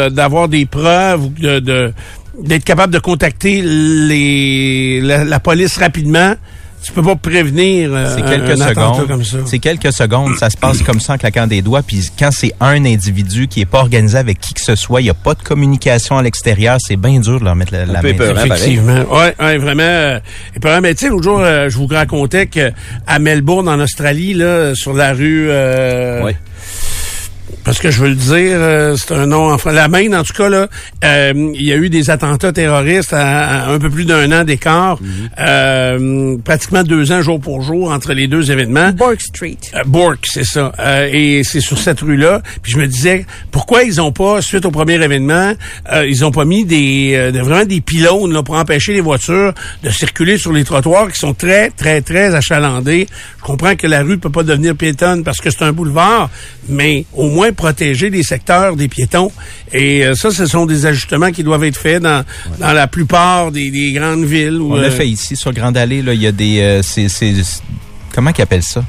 [0.08, 1.92] d'avoir des preuves de...
[2.38, 6.34] d'être capable de contacter les la police rapidement,
[6.84, 9.06] tu peux pas prévenir euh, C'est un- quelques un secondes.
[9.08, 9.38] comme ça.
[9.46, 10.36] C'est quelques secondes.
[10.36, 11.82] Ça se passe comme ça en claquant des doigts.
[11.82, 15.06] Puis quand c'est un individu qui est pas organisé avec qui que ce soit, il
[15.06, 16.78] y a pas de communication à l'extérieur.
[16.80, 18.14] C'est bien dur de leur mettre la, la peu main.
[18.14, 18.34] épeurant.
[18.34, 18.50] pareil.
[18.52, 19.04] Effectivement.
[19.14, 19.82] Ouais, ouais, vraiment.
[19.82, 20.20] Euh,
[20.56, 22.72] et puis, mais tu sais, l'autre jour, euh, je vous racontais que
[23.06, 25.46] à Melbourne, en Australie, là, sur la rue.
[25.50, 26.32] Euh, Oui.
[27.64, 29.76] Parce que je veux le dire, euh, c'est un nom en français.
[29.76, 30.68] La Maine, en tout cas, là,
[31.04, 34.42] euh, il y a eu des attentats terroristes à, à un peu plus d'un an
[34.44, 34.98] d'écart,
[35.38, 38.90] euh, pratiquement deux ans jour pour jour entre les deux événements.
[38.92, 39.58] Bork Street.
[39.74, 40.72] Euh, Bourke, c'est ça.
[40.78, 42.42] Euh, et c'est sur cette rue-là.
[42.62, 45.52] Puis je me disais, pourquoi ils ont pas, suite au premier événement,
[45.92, 49.00] euh, ils ont pas mis des euh, de- vraiment des pylônes là, pour empêcher les
[49.00, 49.52] voitures
[49.82, 53.06] de circuler sur les trottoirs qui sont très, très, très achalandés.
[53.38, 56.30] Je comprends que la rue peut pas devenir piétonne parce que c'est un boulevard,
[56.68, 59.32] mais au moins protéger les secteurs des piétons.
[59.72, 62.24] Et euh, ça, ce sont des ajustements qui doivent être faits dans,
[62.60, 64.60] dans la plupart des, des grandes villes.
[64.60, 66.02] où, On euh, l'a fait ici sur Grande Allée.
[66.02, 67.34] Là, il y a des, euh, c'est, c'est,
[68.14, 68.84] comment qu'ils appellent ça?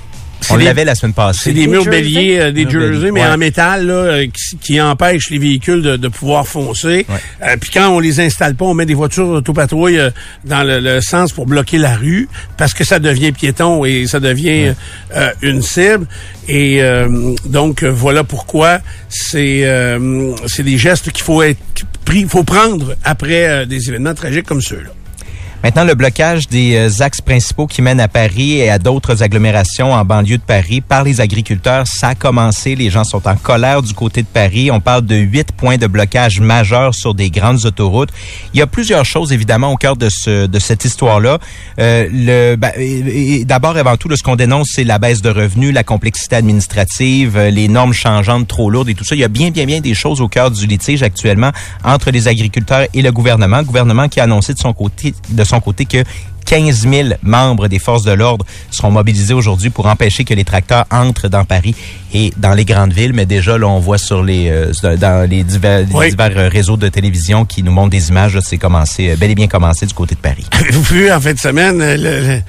[0.49, 1.39] On l'avait la semaine passée.
[1.45, 2.01] C'est des murs Jersey?
[2.01, 3.27] béliers, euh, des jerseys, mais ouais.
[3.27, 7.05] en métal là, euh, qui, qui empêchent les véhicules de, de pouvoir foncer.
[7.09, 7.15] Ouais.
[7.43, 10.09] Euh, Puis quand on les installe pas, on met des voitures autopatrouille euh,
[10.45, 12.27] dans le, le sens pour bloquer la rue
[12.57, 14.73] parce que ça devient piéton et ça devient
[15.15, 16.07] euh, une cible.
[16.47, 18.79] Et euh, donc voilà pourquoi
[19.09, 21.59] c'est euh, c'est des gestes qu'il faut être
[22.05, 24.89] pris, faut prendre après euh, des événements tragiques comme ceux-là.
[25.63, 29.93] Maintenant, le blocage des euh, axes principaux qui mènent à Paris et à d'autres agglomérations
[29.93, 32.75] en banlieue de Paris par les agriculteurs, ça a commencé.
[32.75, 34.71] Les gens sont en colère du côté de Paris.
[34.71, 38.09] On parle de huit points de blocage majeurs sur des grandes autoroutes.
[38.53, 41.37] Il y a plusieurs choses, évidemment, au cœur de, ce, de cette histoire-là.
[41.79, 42.73] Euh, le, ben,
[43.45, 47.49] D'abord, avant tout, ce qu'on dénonce, c'est la baisse de revenus, la complexité administrative, euh,
[47.49, 49.15] les normes changeantes trop lourdes et tout ça.
[49.15, 51.51] Il y a bien, bien, bien des choses au cœur du litige actuellement
[51.85, 53.63] entre les agriculteurs et le gouvernement.
[53.63, 56.03] Gouvernement qui a annoncé de son côté, de son côté que
[56.45, 60.85] 15 000 membres des forces de l'ordre seront mobilisés aujourd'hui pour empêcher que les tracteurs
[60.91, 61.73] entrent dans Paris
[62.13, 63.13] et dans les grandes villes.
[63.13, 66.09] Mais déjà, là, on voit sur les euh, dans les divers, les Oui.
[66.09, 68.37] divers euh, réseaux de télévision qui nous montrent des images.
[68.41, 70.45] C'est commencé, euh, bel et bien commencé du côté de Paris.
[70.51, 72.41] Avez-vous vu en fin de semaine le, le,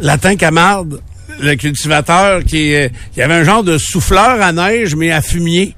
[0.00, 1.00] latin Camarde,
[1.40, 5.74] le cultivateur qui euh, y avait un genre de souffleur à neige mais à fumier.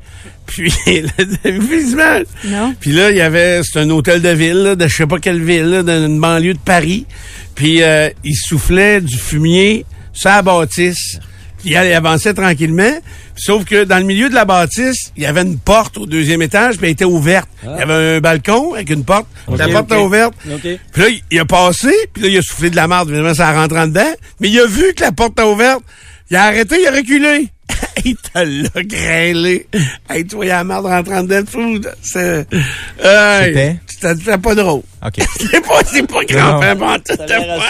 [0.47, 0.73] Puis
[1.45, 2.27] vu images?
[2.45, 2.75] Non.
[2.79, 5.19] Puis là, il y avait c'est un hôtel de ville, là, de je sais pas
[5.19, 7.07] quelle ville, là, dans une banlieue de Paris.
[7.55, 11.19] Puis euh, il soufflait du fumier sur la bâtisse.
[11.59, 12.93] Puis il allait- avançait tranquillement.
[13.37, 16.41] Sauf que dans le milieu de la bâtisse, il y avait une porte au deuxième
[16.43, 17.49] étage, puis elle était ouverte.
[17.65, 19.27] Il y avait un balcon avec une porte.
[19.57, 20.35] la porte était ouverte.
[20.93, 23.51] Puis là, il- a passé, puis là, il a soufflé de la marde, évidemment, ça
[23.53, 24.13] rentrant dedans.
[24.41, 25.83] Mais il a vu que la porte était ouverte.
[26.31, 27.49] Il a arrêté, il a reculé.
[28.05, 29.67] il te l'a grêlé.
[30.09, 31.45] Hey, tu vois, il y a la marde rentrant dedans.
[31.51, 32.47] fou, C'est...
[33.03, 34.39] Hey, C'était?
[34.39, 34.83] Pas drôle.
[35.05, 35.15] OK.
[35.39, 37.69] C'est pas, c'est pas grand père bon, c'était pas-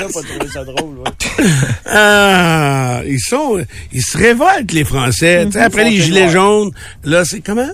[1.87, 5.45] Ah, ils sont, ils se révoltent, les Français.
[5.47, 6.71] Tu sais, après les gilets jaunes,
[7.05, 7.71] là, c'est comment?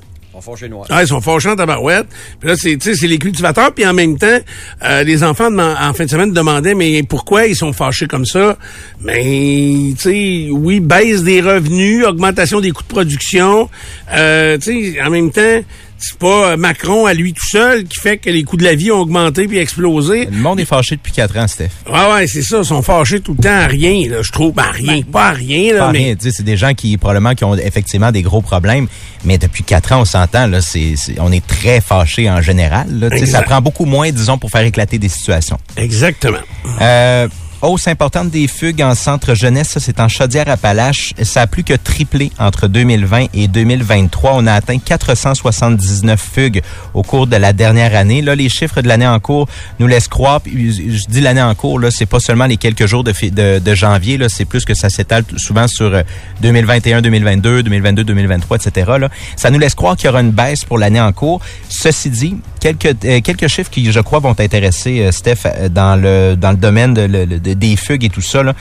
[0.90, 2.06] Ah, ils sont fâchants tabarouette.
[2.38, 3.72] Puis là, c'est, c'est les cultivateurs.
[3.72, 4.38] Puis en même temps,
[4.84, 8.56] euh, les enfants, en fin de semaine, demandaient, mais pourquoi ils sont fâchés comme ça?
[9.00, 13.68] Mais, tu sais, oui, baisse des revenus, augmentation des coûts de production.
[14.12, 15.60] Euh, tu sais, en même temps,
[16.00, 18.90] c'est pas Macron à lui tout seul qui fait que les coûts de la vie
[18.90, 20.26] ont augmenté puis explosé.
[20.26, 21.68] Le monde est fâché depuis quatre ans, Steph.
[21.86, 22.58] Ouais, ouais, c'est ça.
[22.58, 24.54] Ils sont fâchés tout le temps à rien, là, je trouve.
[24.54, 25.02] Ben, à rien.
[25.02, 25.98] Pas à rien, là, Pas mais...
[25.98, 28.86] rien, tu sais, c'est des gens qui probablement qui ont effectivement des gros problèmes,
[29.24, 32.86] mais depuis quatre ans, on s'entend là, c'est, on est très fâchés en général.
[32.98, 35.58] Là, tu sais, ça prend beaucoup moins, disons, pour faire éclater des situations.
[35.76, 36.38] Exactement.
[36.80, 37.28] Euh,
[37.62, 41.14] hausse importante des fugues en centre jeunesse, c'est en Chaudière-Appalaches.
[41.22, 44.32] Ça a plus que triplé entre 2020 et 2023.
[44.34, 46.62] On a atteint 479 fugues
[46.94, 48.22] au cours de la dernière année.
[48.22, 50.40] Là, les chiffres de l'année en cours nous laissent croire.
[50.46, 54.18] Je dis l'année en cours, là, c'est pas seulement les quelques jours de, de, janvier.
[54.18, 56.02] Là, c'est plus que ça s'étale souvent sur euh,
[56.42, 58.92] 2021, 2022, 2022, 2023, etc.
[58.98, 59.08] Là.
[59.36, 61.40] Ça nous laisse croire qu'il y aura une baisse pour l'année en cours.
[61.68, 66.00] Ceci dit, quelques euh, quelques chiffres qui, je crois, vont t'intéresser, euh, Steph, euh, dans
[66.00, 68.42] le dans le domaine de, de- des fugues et tout ça.
[68.42, 68.54] Là.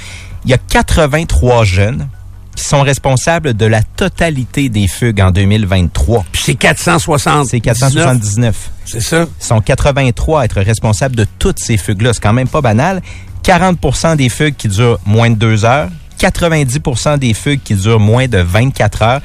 [0.45, 2.07] Il y a 83 jeunes
[2.55, 6.25] qui sont responsables de la totalité des fugues en 2023.
[6.31, 7.47] Puis c'est 460.
[7.47, 8.71] C'est 479.
[8.85, 9.25] C'est ça.
[9.39, 12.13] Ils sont 83 à être responsables de toutes ces fugues-là.
[12.13, 13.01] C'est quand même pas banal.
[13.43, 15.89] 40% des fugues qui durent moins de deux heures.
[16.19, 19.21] 90% des fugues qui durent moins de 24 heures.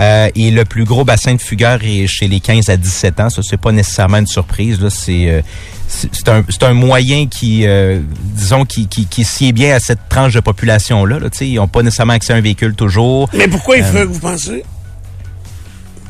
[0.00, 3.30] Euh, et le plus gros bassin de fugueurs est chez les 15 à 17 ans.
[3.30, 4.80] Ça, c'est pas nécessairement une surprise.
[4.80, 4.90] Là.
[4.90, 5.40] C'est, euh,
[5.88, 8.00] c'est, un, c'est un moyen qui, euh,
[8.34, 11.18] disons, qui, qui, qui sied bien à cette tranche de population-là.
[11.18, 11.28] Là.
[11.40, 13.28] Ils n'ont pas nécessairement accès à un véhicule toujours.
[13.34, 14.62] Mais pourquoi ils fuguent, vous pensez?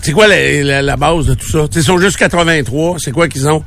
[0.00, 1.64] C'est quoi la, la- la base de tout ça?
[1.74, 2.96] Ils sont juste 83.
[2.98, 3.62] C'est quoi qu'ils ont?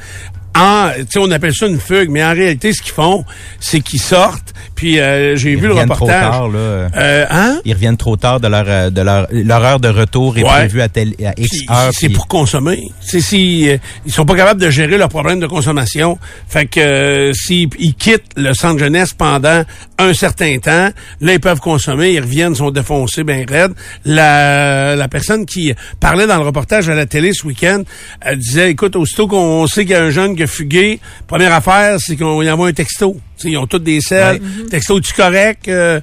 [0.57, 3.23] En, tu sais, on appelle ça une fugue, mais en réalité, ce qu'ils font,
[3.59, 4.53] c'est qu'ils sortent.
[4.75, 6.31] Puis euh, j'ai Ils vu le reviennent trop reportage.
[6.31, 6.59] tard, là.
[6.59, 7.59] Euh, hein?
[7.65, 10.49] Ils reviennent trop tard de leur euh, de leur leur heure de retour est Ouais.
[10.49, 11.89] prévue à telle à X Puis heure.
[11.93, 12.89] c'est puis- pour consommer.
[12.99, 16.79] C'est si euh, ils sont pas capables de gérer leur problème de consommation, fait que
[16.79, 19.63] euh, s'ils ils quittent le centre jeunesse pendant
[19.99, 20.89] un certain temps,
[21.21, 23.73] là ils peuvent consommer, ils reviennent, sont défoncés ben raides.
[24.05, 27.83] La la personne qui parlait dans le reportage à la télé ce week-end,
[28.21, 31.53] elle disait écoute aussitôt qu'on sait qu'il y a un jeune qui a fugué, première
[31.53, 33.17] affaire c'est qu'on y envoie un texto.
[33.37, 34.39] Tu sais, ils ont tous des selles.
[34.69, 35.67] Texto, tu correct?
[35.67, 35.99] Euh,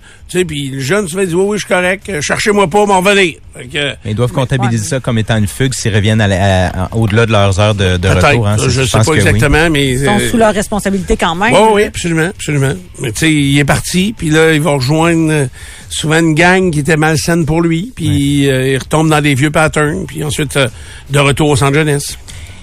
[0.46, 2.08] puis le jeune souvent dit oui, oui, je suis correct.
[2.08, 3.34] Euh, Cherchez-moi pas, m'en venir.
[3.56, 6.66] Fait que, Mais ils doivent comptabiliser ça comme étant une fugue s'ils reviennent à la-
[6.66, 8.48] à- à- au-delà de leurs heures de, de retour.
[8.48, 8.56] hein.
[8.58, 9.16] C'est- je sais pas oui.
[9.18, 9.88] exactement, mais...
[9.88, 11.52] Ils sont euh, sous leur responsabilité quand même.
[11.52, 12.74] ouais, oui, absolument, absolument.
[13.00, 15.46] Mais tu sais, il est parti, puis là, il va rejoindre euh,
[15.88, 19.50] souvent une gang qui était malsaine pour lui, puis euh, il retombe dans des vieux
[19.50, 20.68] patterns, puis ensuite, euh,
[21.10, 22.18] de retour au centre jeunesse.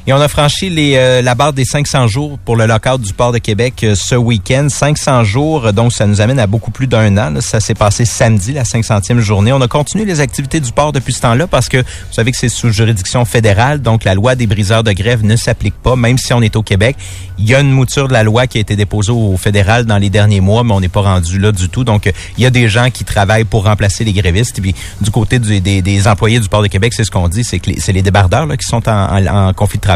[0.07, 3.11] Et on a franchi les, euh, la barre des 500 jours pour le lockout du
[3.11, 4.67] port de Québec euh, ce week-end.
[4.69, 7.33] 500 jours, euh, donc ça nous amène à beaucoup plus d'un an.
[7.41, 9.51] Ça s'est passé samedi, la 500e journée.
[9.51, 12.37] On a continué les activités du port depuis ce temps-là parce que vous savez que
[12.37, 16.19] c'est sous juridiction fédérale, donc la loi des briseurs de grève ne s'applique pas, même
[16.19, 16.95] si on est au Québec.
[17.39, 19.97] Il y a une mouture de la loi qui a été déposée au fédéral dans
[19.97, 21.83] les derniers mois, mais on n'est pas rendu là du tout.
[21.83, 24.59] Donc, euh, il y a des gens qui travaillent pour remplacer les grévistes.
[24.59, 27.43] Et puis, du côté des, des employés du port de Québec, c'est ce qu'on dit,
[27.43, 29.94] c'est que c'est les débardeurs là, qui sont en- en conflit de travail.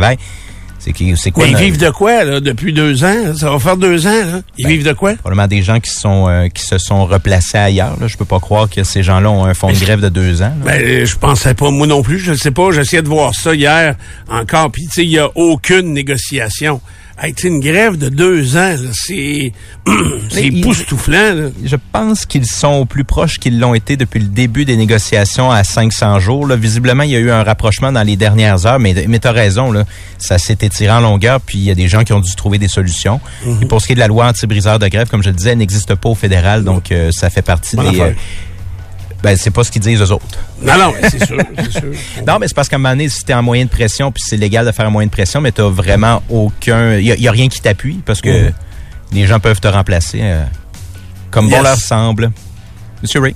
[0.81, 3.35] C'est qui- c'est quoi Mais ils vivent de quoi, là, depuis deux ans?
[3.35, 4.39] Ça va faire deux ans, là.
[4.57, 5.13] Ils Ben, vivent de quoi?
[5.15, 7.97] Probablement des gens qui sont euh, qui se sont replacés ailleurs.
[7.99, 8.07] Là.
[8.07, 10.53] Je peux pas croire que ces gens-là ont un fonds de grève de deux ans.
[10.63, 10.71] là.
[10.77, 13.53] Ben, je pensais pas, moi non plus, je ne sais pas, j'essayais de voir ça
[13.53, 13.95] hier
[14.29, 16.79] encore, puis tu sais, il y a aucune négociation.
[17.21, 19.51] Hey, une grève de deux ans, c'est
[20.37, 21.49] époustouflant, là.
[21.65, 25.65] Je pense qu'ils sont plus proches qu'ils l'ont été depuis le début des négociations à
[25.65, 26.47] 500 jours.
[26.47, 26.55] Là.
[26.55, 29.33] Visiblement, il y a eu un rapprochement dans les dernières heures, mais, mais tu as
[29.33, 29.83] raison, là.
[30.17, 32.57] ça s'est étiré en longueur, puis il y a des gens qui ont dû trouver
[32.57, 33.19] des solutions.
[33.45, 33.63] Mhm.
[33.63, 35.51] Et pour ce qui est de la loi anti-briseur de grève, comme je le disais,
[35.51, 38.15] elle n'existe pas au fédéral, donc euh, ça fait partie des...
[39.23, 40.25] ben, c'est pas ce qu'ils disent eux autres.
[40.61, 41.37] Non, non, c'est sûr,
[41.71, 41.91] sûr.
[42.27, 44.23] Non, mais c'est parce qu'à un moment donné, si t'es en moyen de pression, puis
[44.25, 46.95] c'est légal de faire un moyen de pression, mais t'as vraiment aucun...
[46.97, 48.53] Il y, a- rien qui t'appuie, parce que Mhm.
[49.13, 50.43] les gens peuvent te remplacer euh,
[51.31, 52.31] comme bon leur semble.
[53.01, 53.35] Monsieur Ray.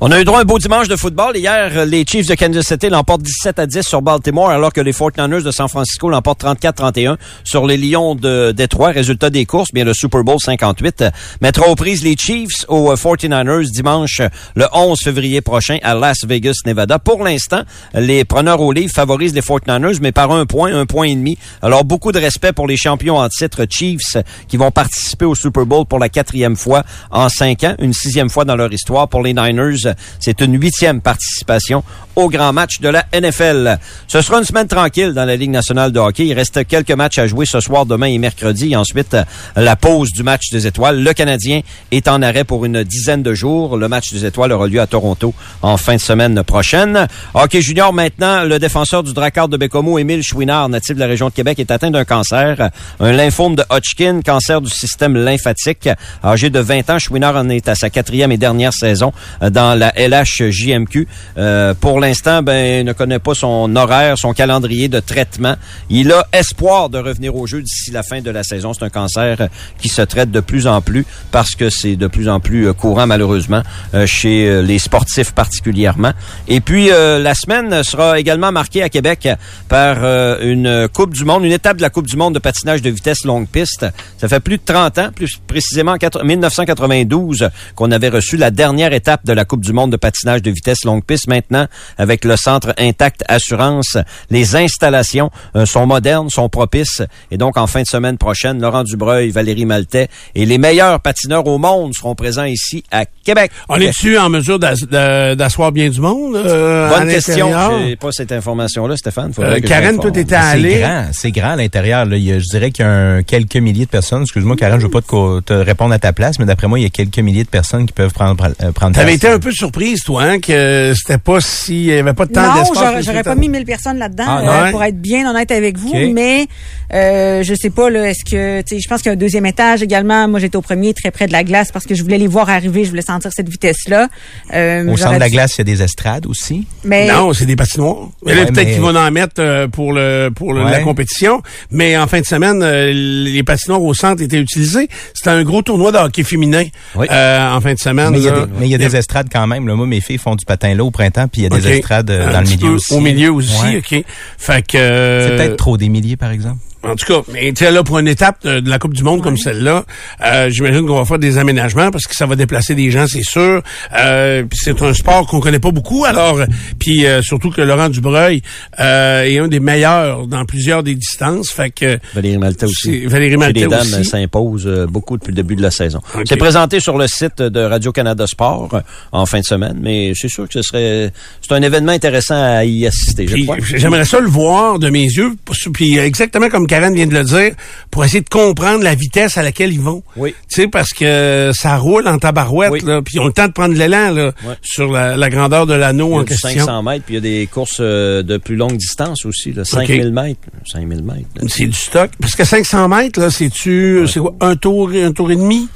[0.00, 1.36] On a eu droit à un beau dimanche de football.
[1.36, 4.92] Hier, les Chiefs de Kansas City l'emportent 17 à 10 sur Baltimore, alors que les
[4.92, 8.90] 49ers de San Francisco l'emportent 34-31 sur les Lions de Détroit.
[8.90, 12.92] Résultat des courses, bien le Super Bowl 58 euh, mettra aux prises les Chiefs aux
[12.92, 17.00] euh, 49ers dimanche euh, le 11 février prochain à Las Vegas, Nevada.
[17.00, 21.08] Pour l'instant, les preneurs au livre favorisent les 49ers, mais par un point, un point
[21.08, 21.38] et demi.
[21.60, 25.34] Alors, beaucoup de respect pour les champions en titre Chiefs euh, qui vont participer au
[25.34, 29.08] Super Bowl pour la quatrième fois en cinq ans, une sixième fois dans leur histoire.
[29.08, 29.87] Pour les Niners,
[30.20, 31.82] c'est une huitième participation
[32.18, 33.78] au grand match de la NFL.
[34.08, 36.26] Ce sera une semaine tranquille dans la Ligue nationale de hockey.
[36.26, 38.74] Il reste quelques matchs à jouer ce soir, demain et mercredi.
[38.74, 39.16] Ensuite,
[39.54, 41.00] la pause du match des étoiles.
[41.00, 41.60] Le Canadien
[41.92, 43.76] est en arrêt pour une dizaine de jours.
[43.76, 47.06] Le match des étoiles aura lieu à Toronto en fin de semaine prochaine.
[47.34, 51.28] Hockey junior maintenant, le défenseur du Dracard de Bécomo, Émile Chouinard, natif de la région
[51.28, 55.88] de Québec, est atteint d'un cancer, un lymphome de Hodgkin, cancer du système lymphatique.
[56.24, 59.92] Âgé de 20 ans, Chouinard en est à sa quatrième et dernière saison dans la
[59.96, 61.06] LHJMQ.
[61.38, 65.54] Euh, pour l'instant, ben, il ne connaît pas son horaire, son calendrier de traitement.
[65.90, 68.72] Il a espoir de revenir au jeu d'ici la fin de la saison.
[68.74, 69.48] C'est un cancer euh,
[69.80, 72.72] qui se traite de plus en plus parce que c'est de plus en plus euh,
[72.72, 73.62] courant, malheureusement,
[73.94, 76.12] euh, chez les sportifs particulièrement.
[76.48, 79.28] Et puis, euh, la semaine sera également marquée à Québec
[79.68, 79.98] par
[80.40, 83.24] une Coupe du Monde, une étape de la Coupe du Monde de patinage de vitesse
[83.24, 83.86] longue piste.
[84.18, 88.50] Ça fait plus de 30 ans, plus précisément en quatre- 1992, qu'on avait reçu la
[88.50, 91.26] dernière étape de la Coupe du Monde de patinage de vitesse longue piste.
[91.28, 91.66] Maintenant,
[91.98, 93.96] avec le centre Intact Assurance,
[94.30, 97.02] les installations euh, sont modernes, sont propices.
[97.30, 101.46] Et donc, en fin de semaine prochaine, Laurent Dubreuil, Valérie Maltais et les meilleurs patineurs
[101.46, 103.50] au monde seront présents ici à Québec.
[103.68, 106.36] On est-tu en mesure d'asseoir bien du monde?
[106.36, 107.50] euh, Bonne question.
[107.86, 109.32] J'ai pas cette information-là, Stéphane.
[109.38, 110.78] Euh, Karen, toi, t'étais C'est allé?
[110.80, 112.06] grand, c'est grand à l'intérieur.
[112.10, 114.22] je dirais qu'il y a un- quelques milliers de personnes.
[114.22, 116.82] Excuse-moi, Karen, je veux pas te, te répondre à ta place, mais d'après moi, il
[116.82, 119.16] y a quelques milliers de personnes qui peuvent prendre, euh, prendre T'avais place.
[119.16, 122.32] été un peu surprise, toi, hein, que c'était pas si, il y avait pas de
[122.32, 122.78] temps Non, d'espace.
[122.78, 124.70] j'aurais, pour j'aurais pas mis 1000 personnes là-dedans, Ah, euh, ouais?
[124.70, 125.92] pour être bien honnête avec vous.
[126.12, 126.46] Mais
[126.94, 129.16] euh, je sais pas, là, est-ce que, tu sais, je pense qu'il y a un
[129.16, 130.28] deuxième étage également.
[130.28, 132.48] Moi, j'étais au premier, très près de la glace, parce que je voulais les voir
[132.48, 134.08] arriver, je voulais sentir cette vitesse-là.
[134.54, 136.66] Euh, Au centre de la dû- glace, il y a des estrades aussi.
[136.84, 138.08] Mais Non, c'est des patinoires.
[138.24, 140.70] Mais là, Ouais, peut-être mais- qu'ils vont en mettre euh, pour le pour Ouais.
[140.70, 141.42] la compétition.
[141.70, 144.88] Mais en fin de semaine, les patinoires au centre étaient utilisés.
[145.14, 147.06] C'était un gros tournoi de hockey féminin Oui.
[147.10, 148.10] euh, en fin de semaine.
[148.10, 149.47] Mais il y a des, mais il y a des estrades quand même.
[149.54, 149.74] Là.
[149.74, 151.72] Moi, mes filles font du patin là au printemps, puis il y a des OK.
[151.72, 152.94] estrades euh, dans le milieu aussi.
[152.94, 153.76] Au milieu aussi, Ouais.
[153.78, 154.04] OK.
[154.38, 154.76] Fait que...
[154.78, 156.58] euh, C'est peut-être trop des milliers, par exemple.
[156.82, 159.02] En tout cas, mais tu sais, là, pour une étape de, de la Coupe du
[159.02, 159.84] Monde comme celle-là,
[160.24, 163.24] euh, j'imagine qu'on va faire des aménagements parce que ça va déplacer des gens, c'est
[163.24, 163.62] sûr.
[163.96, 166.40] Euh, puis c'est un sport qu'on connaît pas beaucoup, alors,
[166.78, 168.42] puis euh, surtout que Laurent Dubreuil
[168.78, 171.50] euh, est un des meilleurs dans plusieurs des distances.
[171.50, 173.06] Fait que Valérie Maltais aussi.
[173.06, 174.04] Valérie Maltais les dames aussi.
[174.04, 176.00] s'impose euh, beaucoup depuis le début de la saison.
[176.26, 180.28] C'est présenté sur le site de Radio-Canada Sport euh, en fin de semaine, mais c'est
[180.28, 181.10] sûr que ce serait
[181.40, 183.56] c'est un événement intéressant à y assister, je Puis, crois.
[183.60, 185.32] J'aimerais ça le voir de mes yeux,
[185.72, 187.52] puis exactement comme Karen vient de le dire,
[187.90, 190.02] pour essayer de comprendre la vitesse à laquelle ils vont.
[190.16, 190.34] Oui.
[190.48, 192.80] Tu sais, parce que ça roule en tabarouette, Oui.
[192.84, 195.74] là, puis ils ont le temps de prendre l'élan là, sur la, la grandeur de
[195.74, 196.50] l'anneau en question.
[196.50, 199.64] 500 mètres, puis il y a des courses euh, de plus longue distance aussi, là,
[199.64, 200.40] 5000 mètres.
[200.70, 201.28] 5000 mètres.
[201.48, 202.10] C'est du stock.
[202.20, 205.68] Parce que 500 mètres, là, c'est-tu, c'est quoi, un tour, un tour et demi?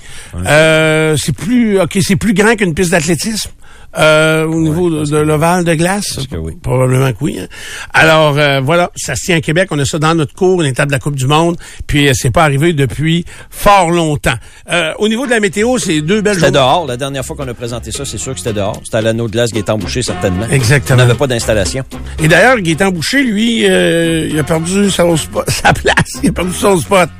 [0.46, 3.50] Euh, c'est plus, ok, c'est plus grand qu'une piste d'athlétisme?
[3.98, 6.14] Euh, au niveau de, de l'ovale de glace?
[6.14, 6.56] pense que oui.
[6.62, 7.38] Probablement que oui.
[7.40, 7.46] hein.
[7.92, 9.68] Alors, euh, voilà, ça se tient à Québec.
[9.70, 11.56] On a ça dans notre cours, une étape de la Coupe du Monde.
[11.86, 14.34] Puis, euh, c'est pas arrivé depuis fort longtemps.
[14.70, 16.86] Euh, au niveau de la météo, c'est deux belles C'était dehors.
[16.86, 18.80] La dernière fois qu'on a présenté ça, c'est sûr que c'était dehors.
[18.84, 20.46] C'était à l'anneau de glace qui est embouché, certainement.
[20.50, 21.02] Exactement.
[21.02, 21.84] On n'avait pas d'installation.
[22.22, 25.16] Et d'ailleurs, Gaétan Boucher, lui, euh, il a perdu son
[25.48, 26.18] sa place.
[26.22, 27.10] Il a perdu son spot.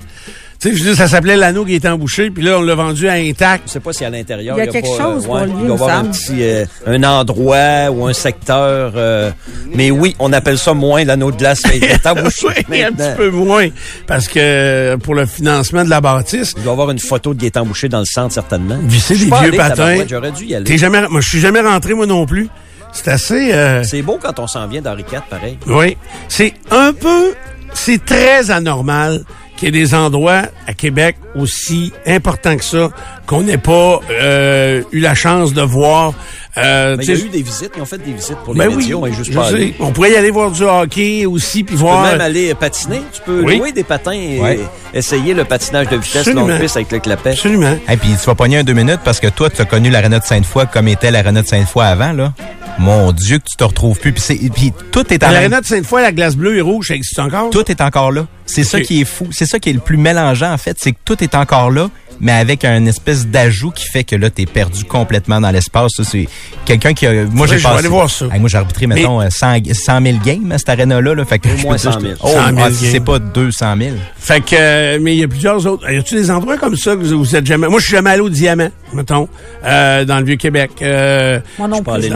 [0.63, 3.09] Tu sais, je veux dire, ça s'appelait l'anneau Gaétan Boucher, puis là, on l'a vendu
[3.09, 3.65] à intact.
[3.67, 4.57] Je sais pas si à l'intérieur.
[4.57, 6.37] Il y a quelque pas, euh, chose pour lui, Il il doit avoir un petit
[6.41, 8.93] euh, un endroit ou un secteur.
[8.95, 9.33] euh,
[9.75, 12.47] mais oui, on appelle ça moins l'anneau de glace qui est embouché.
[12.71, 13.67] Oui, un petit peu moins.
[14.07, 17.35] Parce que euh, pour le financement de la bâtisse, Il doit y avoir une photo
[17.35, 18.79] de Gaétan Bouché dans le centre, certainement.
[18.85, 19.97] visser Je suis des pas vieux allé, patins.
[20.09, 20.79] J'aurais dû y T'es aller.
[20.79, 22.49] jamais, moi, je suis jamais rentré, moi non plus.
[22.93, 25.59] C'est assez, euh, C'est beau quand on s'en vient d'Henri IV, pareil.
[25.67, 25.97] oui.
[26.29, 27.35] C'est un peu,
[27.75, 29.25] c'est très anormal
[29.63, 32.91] qu'il y ait des endroits à Québec aussi importants que ça
[33.27, 36.15] qu'on n'ait pas euh, eu la chance de voir.
[36.59, 37.73] Euh, Mais il tu y a eu des visites.
[37.77, 38.93] Ils ont fait des visites pour les ben oui.
[38.95, 39.75] On est juste pas allé.
[39.81, 42.03] On pourrait y aller voir du hockey aussi, puis Tu peux voir.
[42.05, 43.01] même aller patiner.
[43.13, 43.57] Tu peux Oui.
[43.59, 44.61] louer des patins et Ouais.
[44.93, 47.31] essayer le patinage de vitesse longue piste avec le clapet.
[47.31, 47.79] Absolument.
[47.89, 50.19] Et puis tu vas pogner un deux minutes parce que toi, tu as connu l'aréna
[50.19, 52.33] de Sainte-Foy comme était l'aréna de Sainte-Foy avant, là.
[52.79, 54.13] Mon Dieu, que tu te retrouves plus.
[54.13, 57.51] Puis, tout est en l'aréna de Sainte-Foy, la glace bleue et rouge, ça existe encore?
[57.51, 58.27] Tout est encore là.
[58.47, 59.27] C'est ça qui est fou.
[59.31, 60.77] C'est ça qui est le plus mélangeant, en fait.
[60.81, 64.31] C'est que tout est encore là, mais avec un espèce d'ajout qui fait que là,
[64.31, 65.93] t'es perdu complètement dans l'espace.
[65.97, 66.29] Ça, c'est
[66.65, 67.25] quelqu'un qui a...
[67.25, 67.79] Moi, j'ai je vais passé...
[67.79, 68.27] aller voir ça.
[68.33, 71.15] Hey, moi, j'ai arbitré, mettons, euh, 100, 100 000 games à cette aréna-là.
[71.15, 71.25] Là.
[71.25, 72.15] Fait que Au je moins peux te dire, 100 000.
[72.23, 73.91] Oh, 100 000 ah, c'est pas 200 000.
[74.19, 75.91] Fait que, euh, mais il y a plusieurs autres.
[75.91, 77.69] Y a-tu des endroits comme ça que vous, êtes jamais.
[77.69, 79.29] Moi, je suis jamais allé au Diamant, mettons,
[79.65, 80.71] euh, dans le Vieux-Québec.
[80.83, 82.11] Euh, Moi non pas plus,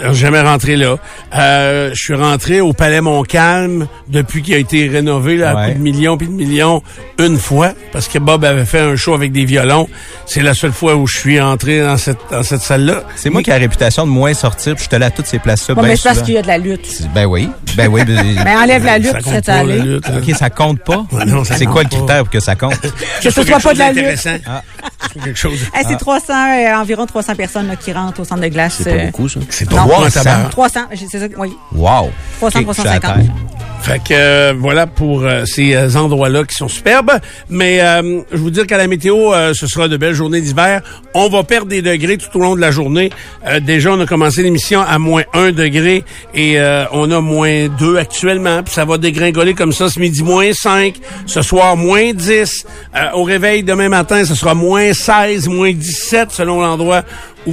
[0.00, 0.96] je suis jamais rentré là.
[1.34, 5.72] Euh, je suis rentré au Palais Montcalm depuis qu'il a été rénové, là, à Ouais.
[5.72, 6.82] coup de millions puis de millions,
[7.18, 9.88] une fois, parce que Bob avait fait un show avec des violons.
[10.26, 13.02] C'est la seule fois où je suis entré dans cette, dans cette salle-là.
[13.16, 15.26] C'est moi qui ai la réputation de moins sortir, puis je suis allé à toutes
[15.26, 15.74] ces places-là.
[15.74, 17.02] Bon, ben mais c'est parce qu'il y a de la lutte.
[17.14, 17.48] Ben oui.
[17.76, 18.04] Ben oui.
[18.06, 19.78] ben- Mais enlève la lutte, Ça la allé.
[19.80, 20.04] lutte.
[20.08, 21.04] OK, ça compte pas?
[21.12, 22.78] Ouais, ça c'est quoi le critère pour que ça compte?
[23.22, 24.04] Que ce soit pas de la lutte.
[24.04, 24.36] intéressant.
[24.46, 24.62] Ah.
[25.24, 25.58] Quelque chose.
[25.74, 28.74] Hey, c'est 300, euh, environ 300 personnes là, qui rentrent au centre de glace.
[28.78, 29.40] C'est pas euh, beaucoup, ça.
[29.48, 29.76] C'est Non.
[29.78, 30.22] pas moi, 300.
[30.22, 30.50] tabarnak.
[30.50, 31.52] 300, c'est ça, oui.
[31.74, 32.10] Wow.
[32.38, 33.26] 300, Ok, je suis à 350.
[33.80, 37.12] Fait que euh, voilà pour euh, ces euh, endroits-là qui sont superbes.
[37.48, 40.82] Mais je vous dire qu'à la météo, ce sera de belles journées d'hiver.
[41.14, 43.10] On va perdre des degrés tout au long de la journée.
[43.62, 46.58] Déjà, on a commencé l'émission à moins 1 degré et
[46.92, 48.62] on a moins 2 actuellement.
[48.62, 50.94] Puis ça va dégringoler comme ça ce midi, moins 5.
[51.26, 52.66] Ce soir, moins 10.
[52.94, 57.02] Euh, au réveil demain matin, ce sera moins 16, moins 17 selon l'endroit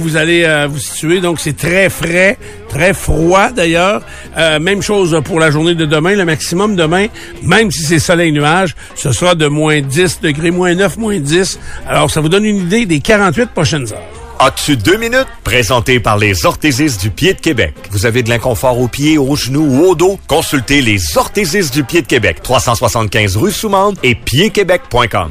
[0.00, 1.20] vous allez euh, vous situer.
[1.20, 4.02] Donc, c'est très frais, très froid d'ailleurs.
[4.36, 6.14] Euh, même chose pour la journée de demain.
[6.14, 7.06] Le maximum demain,
[7.42, 11.58] même si c'est soleil-nuage, ce sera de moins 10 degrés, moins 9, moins 10.
[11.88, 14.16] Alors, ça vous donne une idée des 48 prochaines heures.
[14.38, 15.26] As-tu deux minutes?
[15.44, 17.74] Présenté par les orthésistes du pied de Québec.
[17.90, 20.18] Vous avez de l'inconfort aux pieds, aux genoux ou au dos?
[20.26, 22.42] Consultez les orthésistes du pied de Québec.
[22.42, 25.30] 375 rue Soumande et piedquebec.com.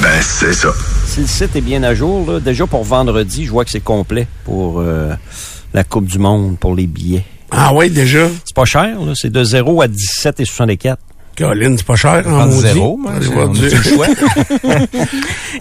[0.00, 0.68] Ben, c'est ça.
[1.06, 3.80] Si le site est bien à jour, là, déjà pour vendredi, je vois que c'est
[3.80, 5.12] complet pour euh,
[5.74, 7.24] la Coupe du Monde, pour les billets.
[7.50, 8.26] Ah oui, déjà.
[8.44, 9.12] C'est pas cher, là.
[9.14, 10.98] C'est de 0 à 17 et 64.
[11.34, 12.58] Caroline, c'est pas cher en maudit.
[12.60, 13.12] zéro, moi.
[13.36, 14.06] On le choix?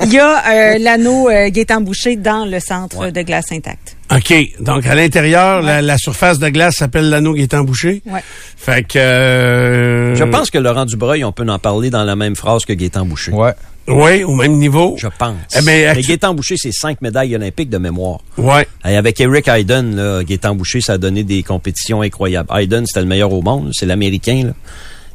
[0.04, 0.44] Il y a
[0.76, 3.96] euh, l'anneau euh, Gaétan Boucher dans le centre de glace intact.
[4.14, 4.34] OK.
[4.60, 8.02] Donc, à l'intérieur, la, la surface de glace s'appelle l'anneau qui est embouché.
[8.06, 8.22] Ouais.
[8.58, 8.98] Fait que...
[9.00, 12.74] euh, Je pense que Laurent Dubreuil, on peut en parler dans la même phrase que
[12.74, 13.32] Gaétan Boucher.
[13.32, 13.54] ouais.
[13.88, 14.96] Oui, au même niveau.
[14.98, 15.36] Je pense.
[15.58, 18.20] Eh ben, Mais Gaétan Boucher, c'est cinq médailles olympiques de mémoire.
[18.38, 18.68] Ouais.
[18.86, 22.50] Et avec Eric Hayden, là, Gaétan Boucher, ça a donné des compétitions incroyables.
[22.54, 23.72] Hayden, c'était le meilleur au monde.
[23.74, 24.44] C'est l'Américain.
[24.48, 24.54] là.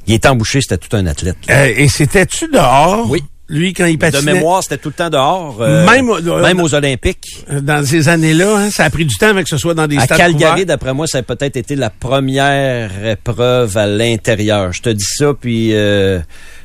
[0.08, 1.36] Gaétan Boucher, c'était tout un athlète.
[1.50, 3.08] Euh, et c'était-tu dehors?
[3.10, 3.22] Oui.
[3.48, 4.34] Lui, quand il De patinait.
[4.34, 5.58] mémoire, c'était tout le temps dehors.
[5.60, 7.44] euh, Même, euh, même aux Olympiques.
[7.50, 9.98] Dans ces années-là, hein, ça a pris du temps avec que ce soit dans des
[9.98, 10.66] À stades Calgary, couverts.
[10.66, 14.72] d'après moi, ça a peut-être été la première épreuve à l'intérieur.
[14.72, 16.18] Je te dis ça, puis euh,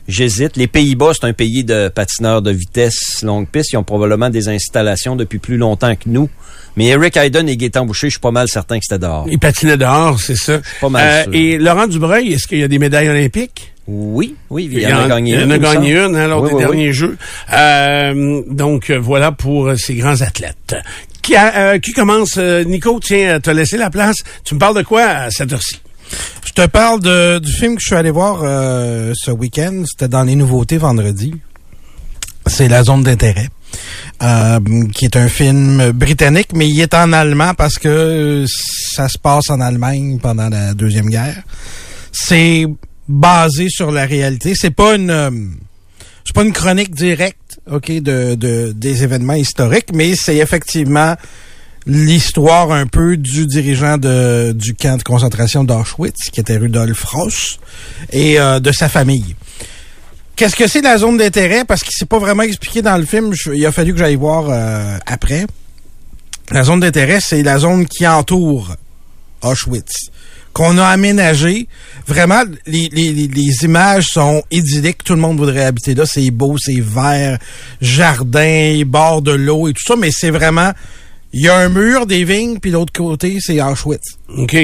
[0.08, 0.58] j'hésite.
[0.58, 3.74] Les Pays-Bas, c'est un pays de patineurs de vitesse longue piste.
[3.74, 6.30] Ils ont probablement des installations depuis plus longtemps que nous.
[6.78, 9.26] Mais Eric Hayden et Gaétan Boucher, je suis pas mal certain que c'était dehors.
[9.30, 10.54] Il patinait dehors, c'est ça.
[10.54, 11.34] Euh, pas mal sûr.
[11.36, 13.71] et Laurent Dubreuil, est-ce qu'il y a des médailles olympiques?
[13.94, 16.16] Oui, oui, il y en a gagné Il y en une, a il gagné une
[16.16, 16.68] hein, lors Oui, des oui, oui.
[16.70, 17.18] derniers Jeux.
[17.54, 20.76] Euh, donc, voilà pour ces grands athlètes.
[21.22, 22.36] Qui, a- euh, qui commence?
[22.38, 24.18] euh, Nico, tiens, t'as laissé la place.
[24.46, 25.82] Tu me parles de quoi à cette heure-ci?
[26.46, 29.84] Je te parle de, du film que je suis allé voir euh, ce week-end.
[29.86, 31.34] C'était dans les nouveautés vendredi.
[32.48, 33.50] C'est La Zone d'intérêt.
[34.24, 34.60] euh,
[34.94, 39.18] qui est un film britannique, mais il est en allemand parce que euh, ça se
[39.18, 41.44] passe en Allemagne pendant la Deuxième Guerre.
[42.12, 42.66] C'est
[43.08, 44.54] basé sur la réalité.
[44.56, 45.10] C'est pas une...
[45.10, 45.32] euh,
[46.24, 51.16] c'est pas une chronique directe, ok, de, de des événements historiques, mais c'est effectivement
[51.88, 57.60] l'histoire un peu du dirigeant de, du camp de concentration d'Auschwitz, qui était Rudolf Ross,
[58.12, 59.36] et euh, de sa famille.
[60.36, 61.66] Qu'est-ce que c'est la zone d'intérêt?
[61.66, 63.34] Parce qu'il s'est pas vraiment expliqué dans le film.
[63.54, 65.48] Il a fallu que j'aille voir euh, après.
[66.52, 68.76] La zone d'intérêt, c'est la zone qui entoure
[69.42, 70.11] Auschwitz,
[70.54, 71.68] qu'on a aménagé.
[72.08, 75.04] Vraiment, les, les, les- les images sont idylliques.
[75.04, 76.06] Tout le monde voudrait habiter là.
[76.06, 77.38] C'est beau, c'est vert,
[77.82, 79.96] jardin, bord de l'eau et tout ça.
[79.96, 80.72] Mais c'est vraiment...
[81.34, 84.18] Il y a un mur, des vignes, puis l'autre côté, c'est Auschwitz.
[84.38, 84.58] OK.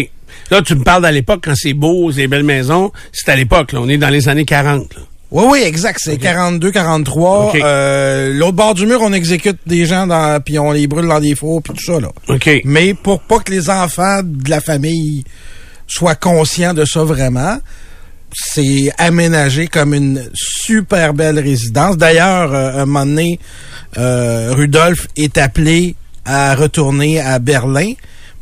[0.52, 2.92] Là, tu me parles à l'époque, quand c'est beau, c'est des belles maisons.
[3.14, 3.80] C'est à l'époque, là.
[3.82, 4.94] On est dans les années 40.
[4.96, 5.02] là.
[5.32, 6.00] Oui, oui, exact.
[6.04, 7.48] C'est 42, 43.
[7.50, 7.56] OK.
[7.62, 11.20] Euh, L'autre bord du mur, on exécute des gens dans, puis on les brûle dans
[11.22, 12.10] des fours, puis tout ça, là.
[12.28, 12.50] OK.
[12.66, 15.24] Mais pour pas que les enfants de la famille
[15.88, 17.58] soient conscients de ça vraiment,
[18.34, 21.98] c'est aménagé comme une super belle résidence.
[21.98, 23.40] D'ailleurs, euh, un moment donné,
[23.98, 27.94] euh, Rudolf est appelé à retourner à Berlin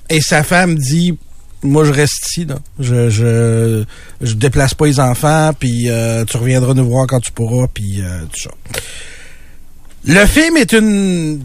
[0.10, 1.18] et sa femme dit
[1.62, 2.48] moi je reste ici.
[2.80, 3.84] Je je
[4.22, 8.02] je déplace pas les enfants puis euh, tu reviendras nous voir quand tu pourras puis
[8.32, 8.52] tout ça.
[10.08, 11.44] Le film est une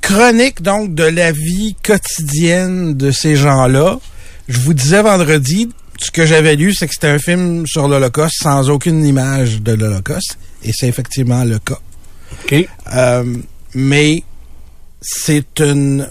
[0.00, 3.98] chronique donc de la vie quotidienne de ces gens-là.
[4.48, 5.68] Je vous disais vendredi,
[5.98, 9.72] ce que j'avais lu, c'est que c'était un film sur l'Holocauste sans aucune image de
[9.72, 10.38] l'Holocauste.
[10.62, 11.78] Et c'est effectivement le cas.
[12.32, 12.68] OK.
[12.94, 13.36] Euh,
[13.74, 14.22] mais
[15.00, 16.08] c'est une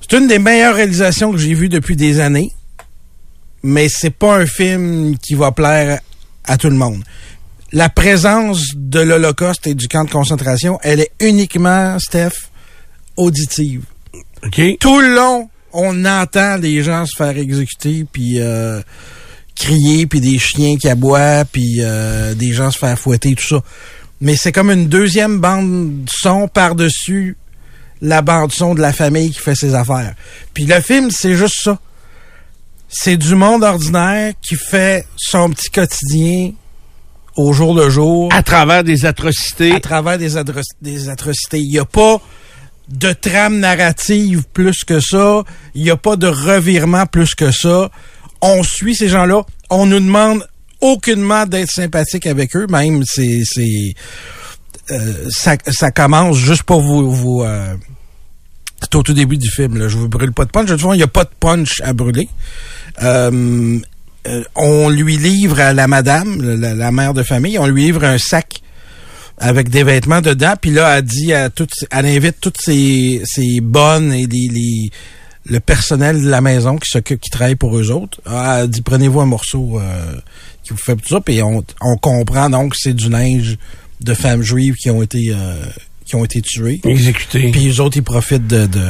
[0.00, 2.52] c'est une des meilleures réalisations que j'ai vues depuis des années.
[3.62, 6.00] Mais c'est pas un film qui va plaire
[6.44, 7.02] à tout le monde.
[7.72, 12.50] La présence de l'Holocauste et du camp de concentration, elle est uniquement, Steph,
[13.16, 13.84] auditive.
[14.44, 14.60] OK.
[14.78, 18.80] Tout le long, on entend les gens se faire exécuter, puis euh,
[19.54, 23.62] crier, puis des chiens qui aboient, puis euh, des gens se faire fouetter, tout ça.
[24.20, 27.36] Mais c'est comme une deuxième bande son par-dessus
[28.00, 30.14] la bande son de la famille qui fait ses affaires.
[30.52, 31.78] Puis le film, c'est juste ça.
[32.88, 36.52] C'est du monde ordinaire qui fait son petit quotidien
[37.36, 39.72] au jour le jour À travers des atrocités.
[39.72, 40.34] à travers des,
[40.82, 41.58] des atrocités.
[41.58, 42.20] Il n'y a pas
[42.88, 45.42] de trame narrative plus que ça.
[45.74, 47.90] Il n'y a pas de revirement plus que ça.
[48.40, 49.42] On suit ces gens-là.
[49.70, 50.46] On nous demande
[50.80, 52.66] aucunement d'être sympathique avec eux.
[52.68, 53.42] Même, c'est...
[53.44, 53.94] c'est
[54.90, 57.10] euh, ça, ça commence juste pour vous...
[57.10, 57.74] vous euh,
[58.82, 59.78] c'est au tout début du film.
[59.78, 59.88] Là.
[59.88, 60.66] Je vous brûle pas de punch.
[60.66, 62.28] De toute façon, il n'y a pas de punch à brûler.
[63.02, 63.78] Euh,
[64.26, 68.04] euh, on lui livre à la madame, la, la mère de famille, on lui livre
[68.04, 68.62] un sac
[69.38, 70.54] avec des vêtements dedans.
[70.60, 74.90] Puis là, elle dit à toutes, elle invite toutes ses, ses bonnes et les, les-
[75.46, 78.18] le personnel de la maison qui s'occupe, qui travaille pour eux autres.
[78.24, 80.14] Ah, Elle dit prenez-vous un morceau euh,
[80.62, 81.20] qui vous fait tout ça.
[81.20, 83.58] Puis on, on comprend donc que c'est du linge
[84.00, 85.62] de femmes juives qui ont été euh,
[86.06, 86.80] qui ont été tuées.
[86.84, 87.50] Exécuté.
[87.50, 88.82] Puis les autres, ils profitent de, de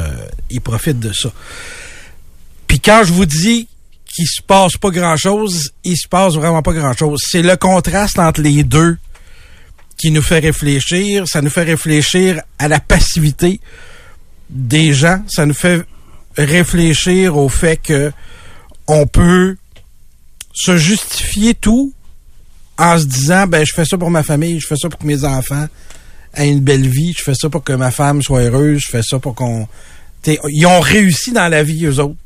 [0.51, 1.33] ils profitent de ça.
[2.69, 3.67] Puis quand je vous dis
[4.15, 7.21] qu'il se passe pas grand chose, il se passe vraiment pas grand chose.
[7.29, 8.97] C'est le contraste entre les deux
[9.97, 11.27] qui nous fait réfléchir.
[11.27, 13.61] Ça nous fait réfléchir à la passivité
[14.51, 15.23] des gens.
[15.29, 15.85] Ça nous fait
[16.37, 18.13] réfléchir au fait que
[18.87, 19.57] on peut
[20.53, 21.93] se justifier tout
[22.79, 25.07] en se disant ben je fais ça pour ma famille, je fais ça pour que
[25.07, 25.67] mes enfants
[26.35, 29.03] aient une belle vie, je fais ça pour que ma femme soit heureuse, je fais
[29.03, 29.69] ça pour qu'on
[30.27, 32.17] ils ont réussi dans la vie eux autres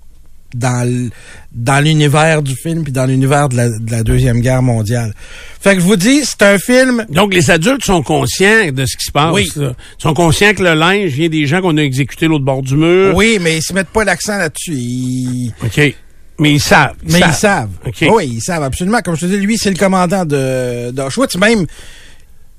[0.55, 1.11] dans
[1.53, 5.13] dans l'univers du film puis dans l'univers de la, de la deuxième guerre mondiale.
[5.61, 8.97] Fait que je vous dis c'est un film Donc, les adultes sont conscients de ce
[8.97, 9.35] qui se passe.
[9.35, 9.51] Oui.
[9.57, 9.73] là.
[9.99, 12.77] Ils sont conscients que le linge vient des gens qu'on a exécutés l'autre bord du
[12.77, 13.15] mur.
[13.15, 14.73] oui, mais ils se mettent pas l'accent là-dessus.
[14.75, 15.95] Ils- OK.
[16.41, 16.95] Mais ils savent.
[17.03, 17.71] Mais ils savent.
[18.03, 19.01] Oui, ils savent absolument.
[19.01, 21.37] Comme je te dis, lui, c'est le commandant de d'Auschwitz.
[21.37, 21.67] Même,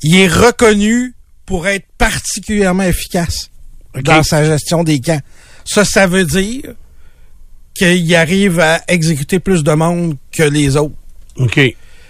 [0.03, 1.13] il est reconnu
[1.45, 3.49] pour être particulièrement efficace
[4.03, 5.21] dans sa gestion des camps.
[5.65, 6.73] Ça, ça veut dire
[7.79, 10.95] qu'il arrive à exécuter plus de monde que les autres.
[11.37, 11.59] OK.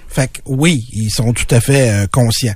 [0.08, 2.56] Fait que oui, ils sont tout à fait euh, conscients.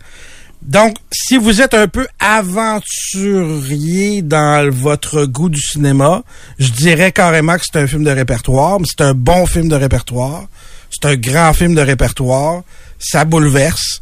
[0.64, 6.24] Donc, si vous êtes un peu aventurier dans votre goût du cinéma,
[6.58, 9.76] je dirais carrément que c'est un film de répertoire, mais c'est un bon film de
[9.76, 10.46] répertoire.
[10.90, 12.64] C'est un grand film de répertoire.
[12.98, 14.00] Ça bouleverse.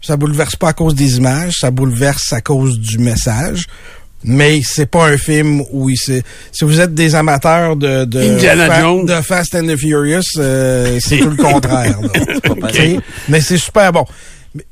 [0.00, 3.66] Ça bouleverse pas à cause des images, ça bouleverse à cause du message.
[4.26, 6.22] Mais c'est pas un film où il si
[6.62, 9.04] vous êtes des amateurs de de, Indiana Jones.
[9.06, 11.98] de Fast and the Furious, euh, c'est tout le contraire.
[12.00, 12.68] là.
[12.72, 12.98] sais,
[13.28, 14.04] Mais c'est super bon.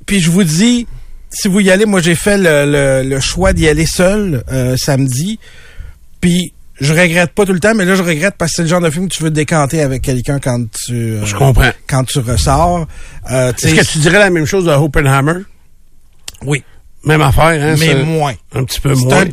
[0.07, 0.87] Puis je vous dis,
[1.31, 4.75] si vous y allez, moi j'ai fait le, le- le choix d'y aller seul euh,
[4.79, 5.39] samedi.
[6.21, 8.69] Puis je regrette pas tout le temps, mais là je regrette parce que c'est le
[8.69, 11.71] genre de film que tu veux te décanter avec quelqu'un quand tu euh, Je comprends.
[11.87, 12.87] quand tu ressors.
[13.31, 15.41] Euh, Est-ce que tu dirais la même chose de Oppenheimer?
[16.45, 16.65] Oui.
[17.05, 17.75] Même affaire, hein?
[17.79, 18.35] mais moins.
[18.55, 19.23] Un petit peu moins.
[19.23, 19.29] un-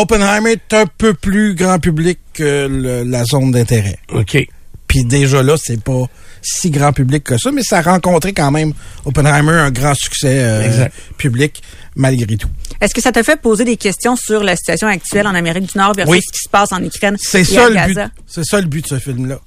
[0.00, 3.98] Oppenheimer est un peu plus grand public que le- la zone d'intérêt.
[4.12, 4.38] OK.
[4.86, 6.06] Puis déjà là, c'est pas
[6.42, 8.72] si grand public que ça, mais ça a rencontré quand même
[9.04, 11.62] Oppenheimer un grand succès euh, public
[11.94, 12.48] malgré tout.
[12.80, 15.76] Est-ce que ça te fait poser des questions sur la situation actuelle en Amérique du
[15.78, 16.20] Nord versus Oui.
[16.26, 17.94] ce qui se passe en Ukraine C'est et ça à le but.
[17.94, 18.10] Gaza?
[18.26, 19.38] C'est ça le but de ce film-là.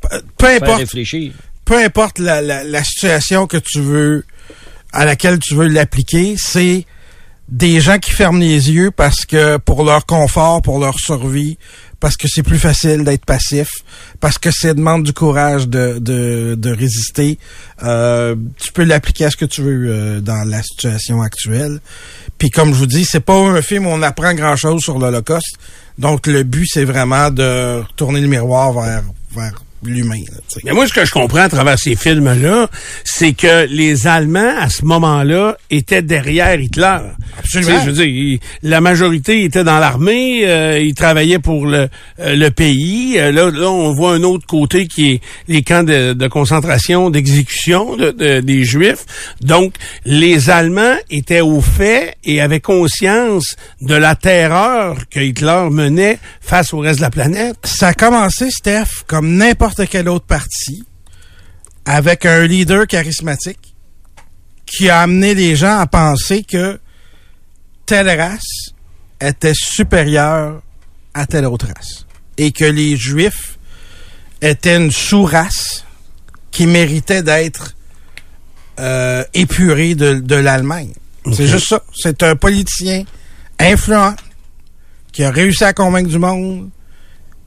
[0.00, 1.32] Peu- Peu importe, réfléchir.
[1.64, 4.24] peu importe la, la, la situation que tu veux,
[4.92, 6.84] à laquelle tu veux l'appliquer, c'est
[7.50, 11.58] des gens qui ferment les yeux parce que pour leur confort, pour leur survie,
[11.98, 13.68] parce que c'est plus facile d'être passif,
[14.20, 17.38] parce que ça demande du courage de, de, de résister.
[17.82, 21.80] Euh, tu peux l'appliquer à ce que tu veux euh, dans la situation actuelle.
[22.38, 24.98] Puis comme je vous dis, c'est pas un film où on apprend grand chose sur
[24.98, 25.58] l'Holocauste.
[25.98, 29.02] Donc le but c'est vraiment de tourner le miroir vers
[29.36, 29.54] vers
[29.84, 30.20] l'humain.
[30.64, 32.68] Mais moi, ce que je comprends à travers ces films-là,
[33.04, 36.98] c'est que les Allemands, à ce moment-là, étaient derrière Hitler.
[37.38, 37.80] Absolument.
[37.84, 41.88] Je veux dire, la majorité était dans l'armée, euh, ils travaillaient pour le,
[42.20, 43.18] euh, le pays.
[43.18, 47.10] Euh, là, là, on voit un autre côté qui est les camps de, de concentration,
[47.10, 49.04] d'exécution de- de- des Juifs.
[49.40, 49.74] Donc,
[50.04, 56.74] les Allemands étaient au fait et avaient conscience de la terreur que Hitler menait face
[56.74, 57.56] au reste de la planète.
[57.64, 60.84] ça a commencé, Steph, comme n'importe quel autre parti,
[61.84, 63.74] avec un leader charismatique
[64.66, 66.78] qui a amené les gens à penser que
[67.86, 68.72] telle race
[69.20, 70.62] était supérieure
[71.14, 72.06] à telle autre race.
[72.38, 73.58] Et que les Juifs
[74.40, 75.84] étaient une sous-race
[76.50, 77.74] qui méritait d'être
[78.78, 80.92] euh, épurée de, de l'Allemagne.
[81.32, 81.82] C'est juste ça.
[81.94, 83.04] C'est un politicien
[83.58, 84.14] influent
[85.12, 86.70] qui a réussi à convaincre du monde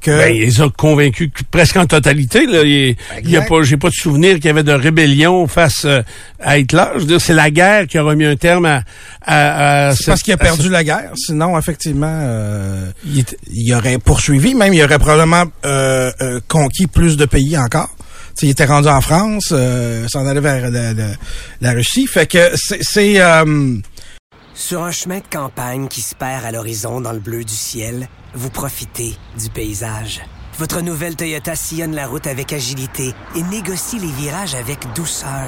[0.03, 2.45] que Ben, il les a convaincus que- presque en totalité.
[2.45, 2.61] Là.
[2.63, 5.85] Il, il y a pas, j'ai pas de souvenir qu'il y avait de rébellion face
[5.85, 6.01] euh,
[6.39, 6.83] à Hitler.
[6.95, 8.83] Je veux dire, c'est la guerre qui a remis un terme à.
[9.25, 11.11] à, à C'est parce qu'il a perdu la guerre.
[11.15, 14.53] Sinon, effectivement, euh, il aurait poursuivi.
[14.53, 17.89] Même, il aurait probablement euh, euh, conquis plus de pays encore.
[18.35, 21.13] T'sais, il était rendu en France, euh, s'en allait vers la, la-
[21.61, 22.07] la Russie.
[22.07, 23.21] Fait que c'est...
[24.55, 28.07] Sur un chemin de campagne qui se perd à l'horizon dans le bleu du ciel,
[28.35, 30.21] vous profitez du paysage.
[30.59, 35.47] Votre nouvelle Toyota sillonne la route avec agilité et négocie les virages avec douceur.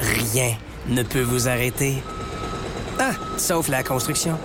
[0.00, 0.56] Rien
[0.88, 2.02] ne peut vous arrêter.
[2.98, 4.36] Ah, sauf la construction.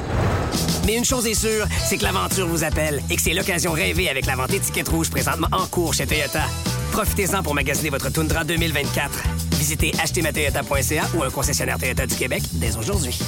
[0.85, 4.09] Mais une chose est sûre, c'est que l'aventure vous appelle et que c'est l'occasion rêvée
[4.09, 6.43] avec la vente étiquette rouge présentement en cours chez Toyota.
[6.91, 9.23] Profitez-en pour magasiner votre Tundra 2024.
[9.53, 13.19] Visitez achetermatoyota.ca ou un concessionnaire Toyota du Québec dès aujourd'hui.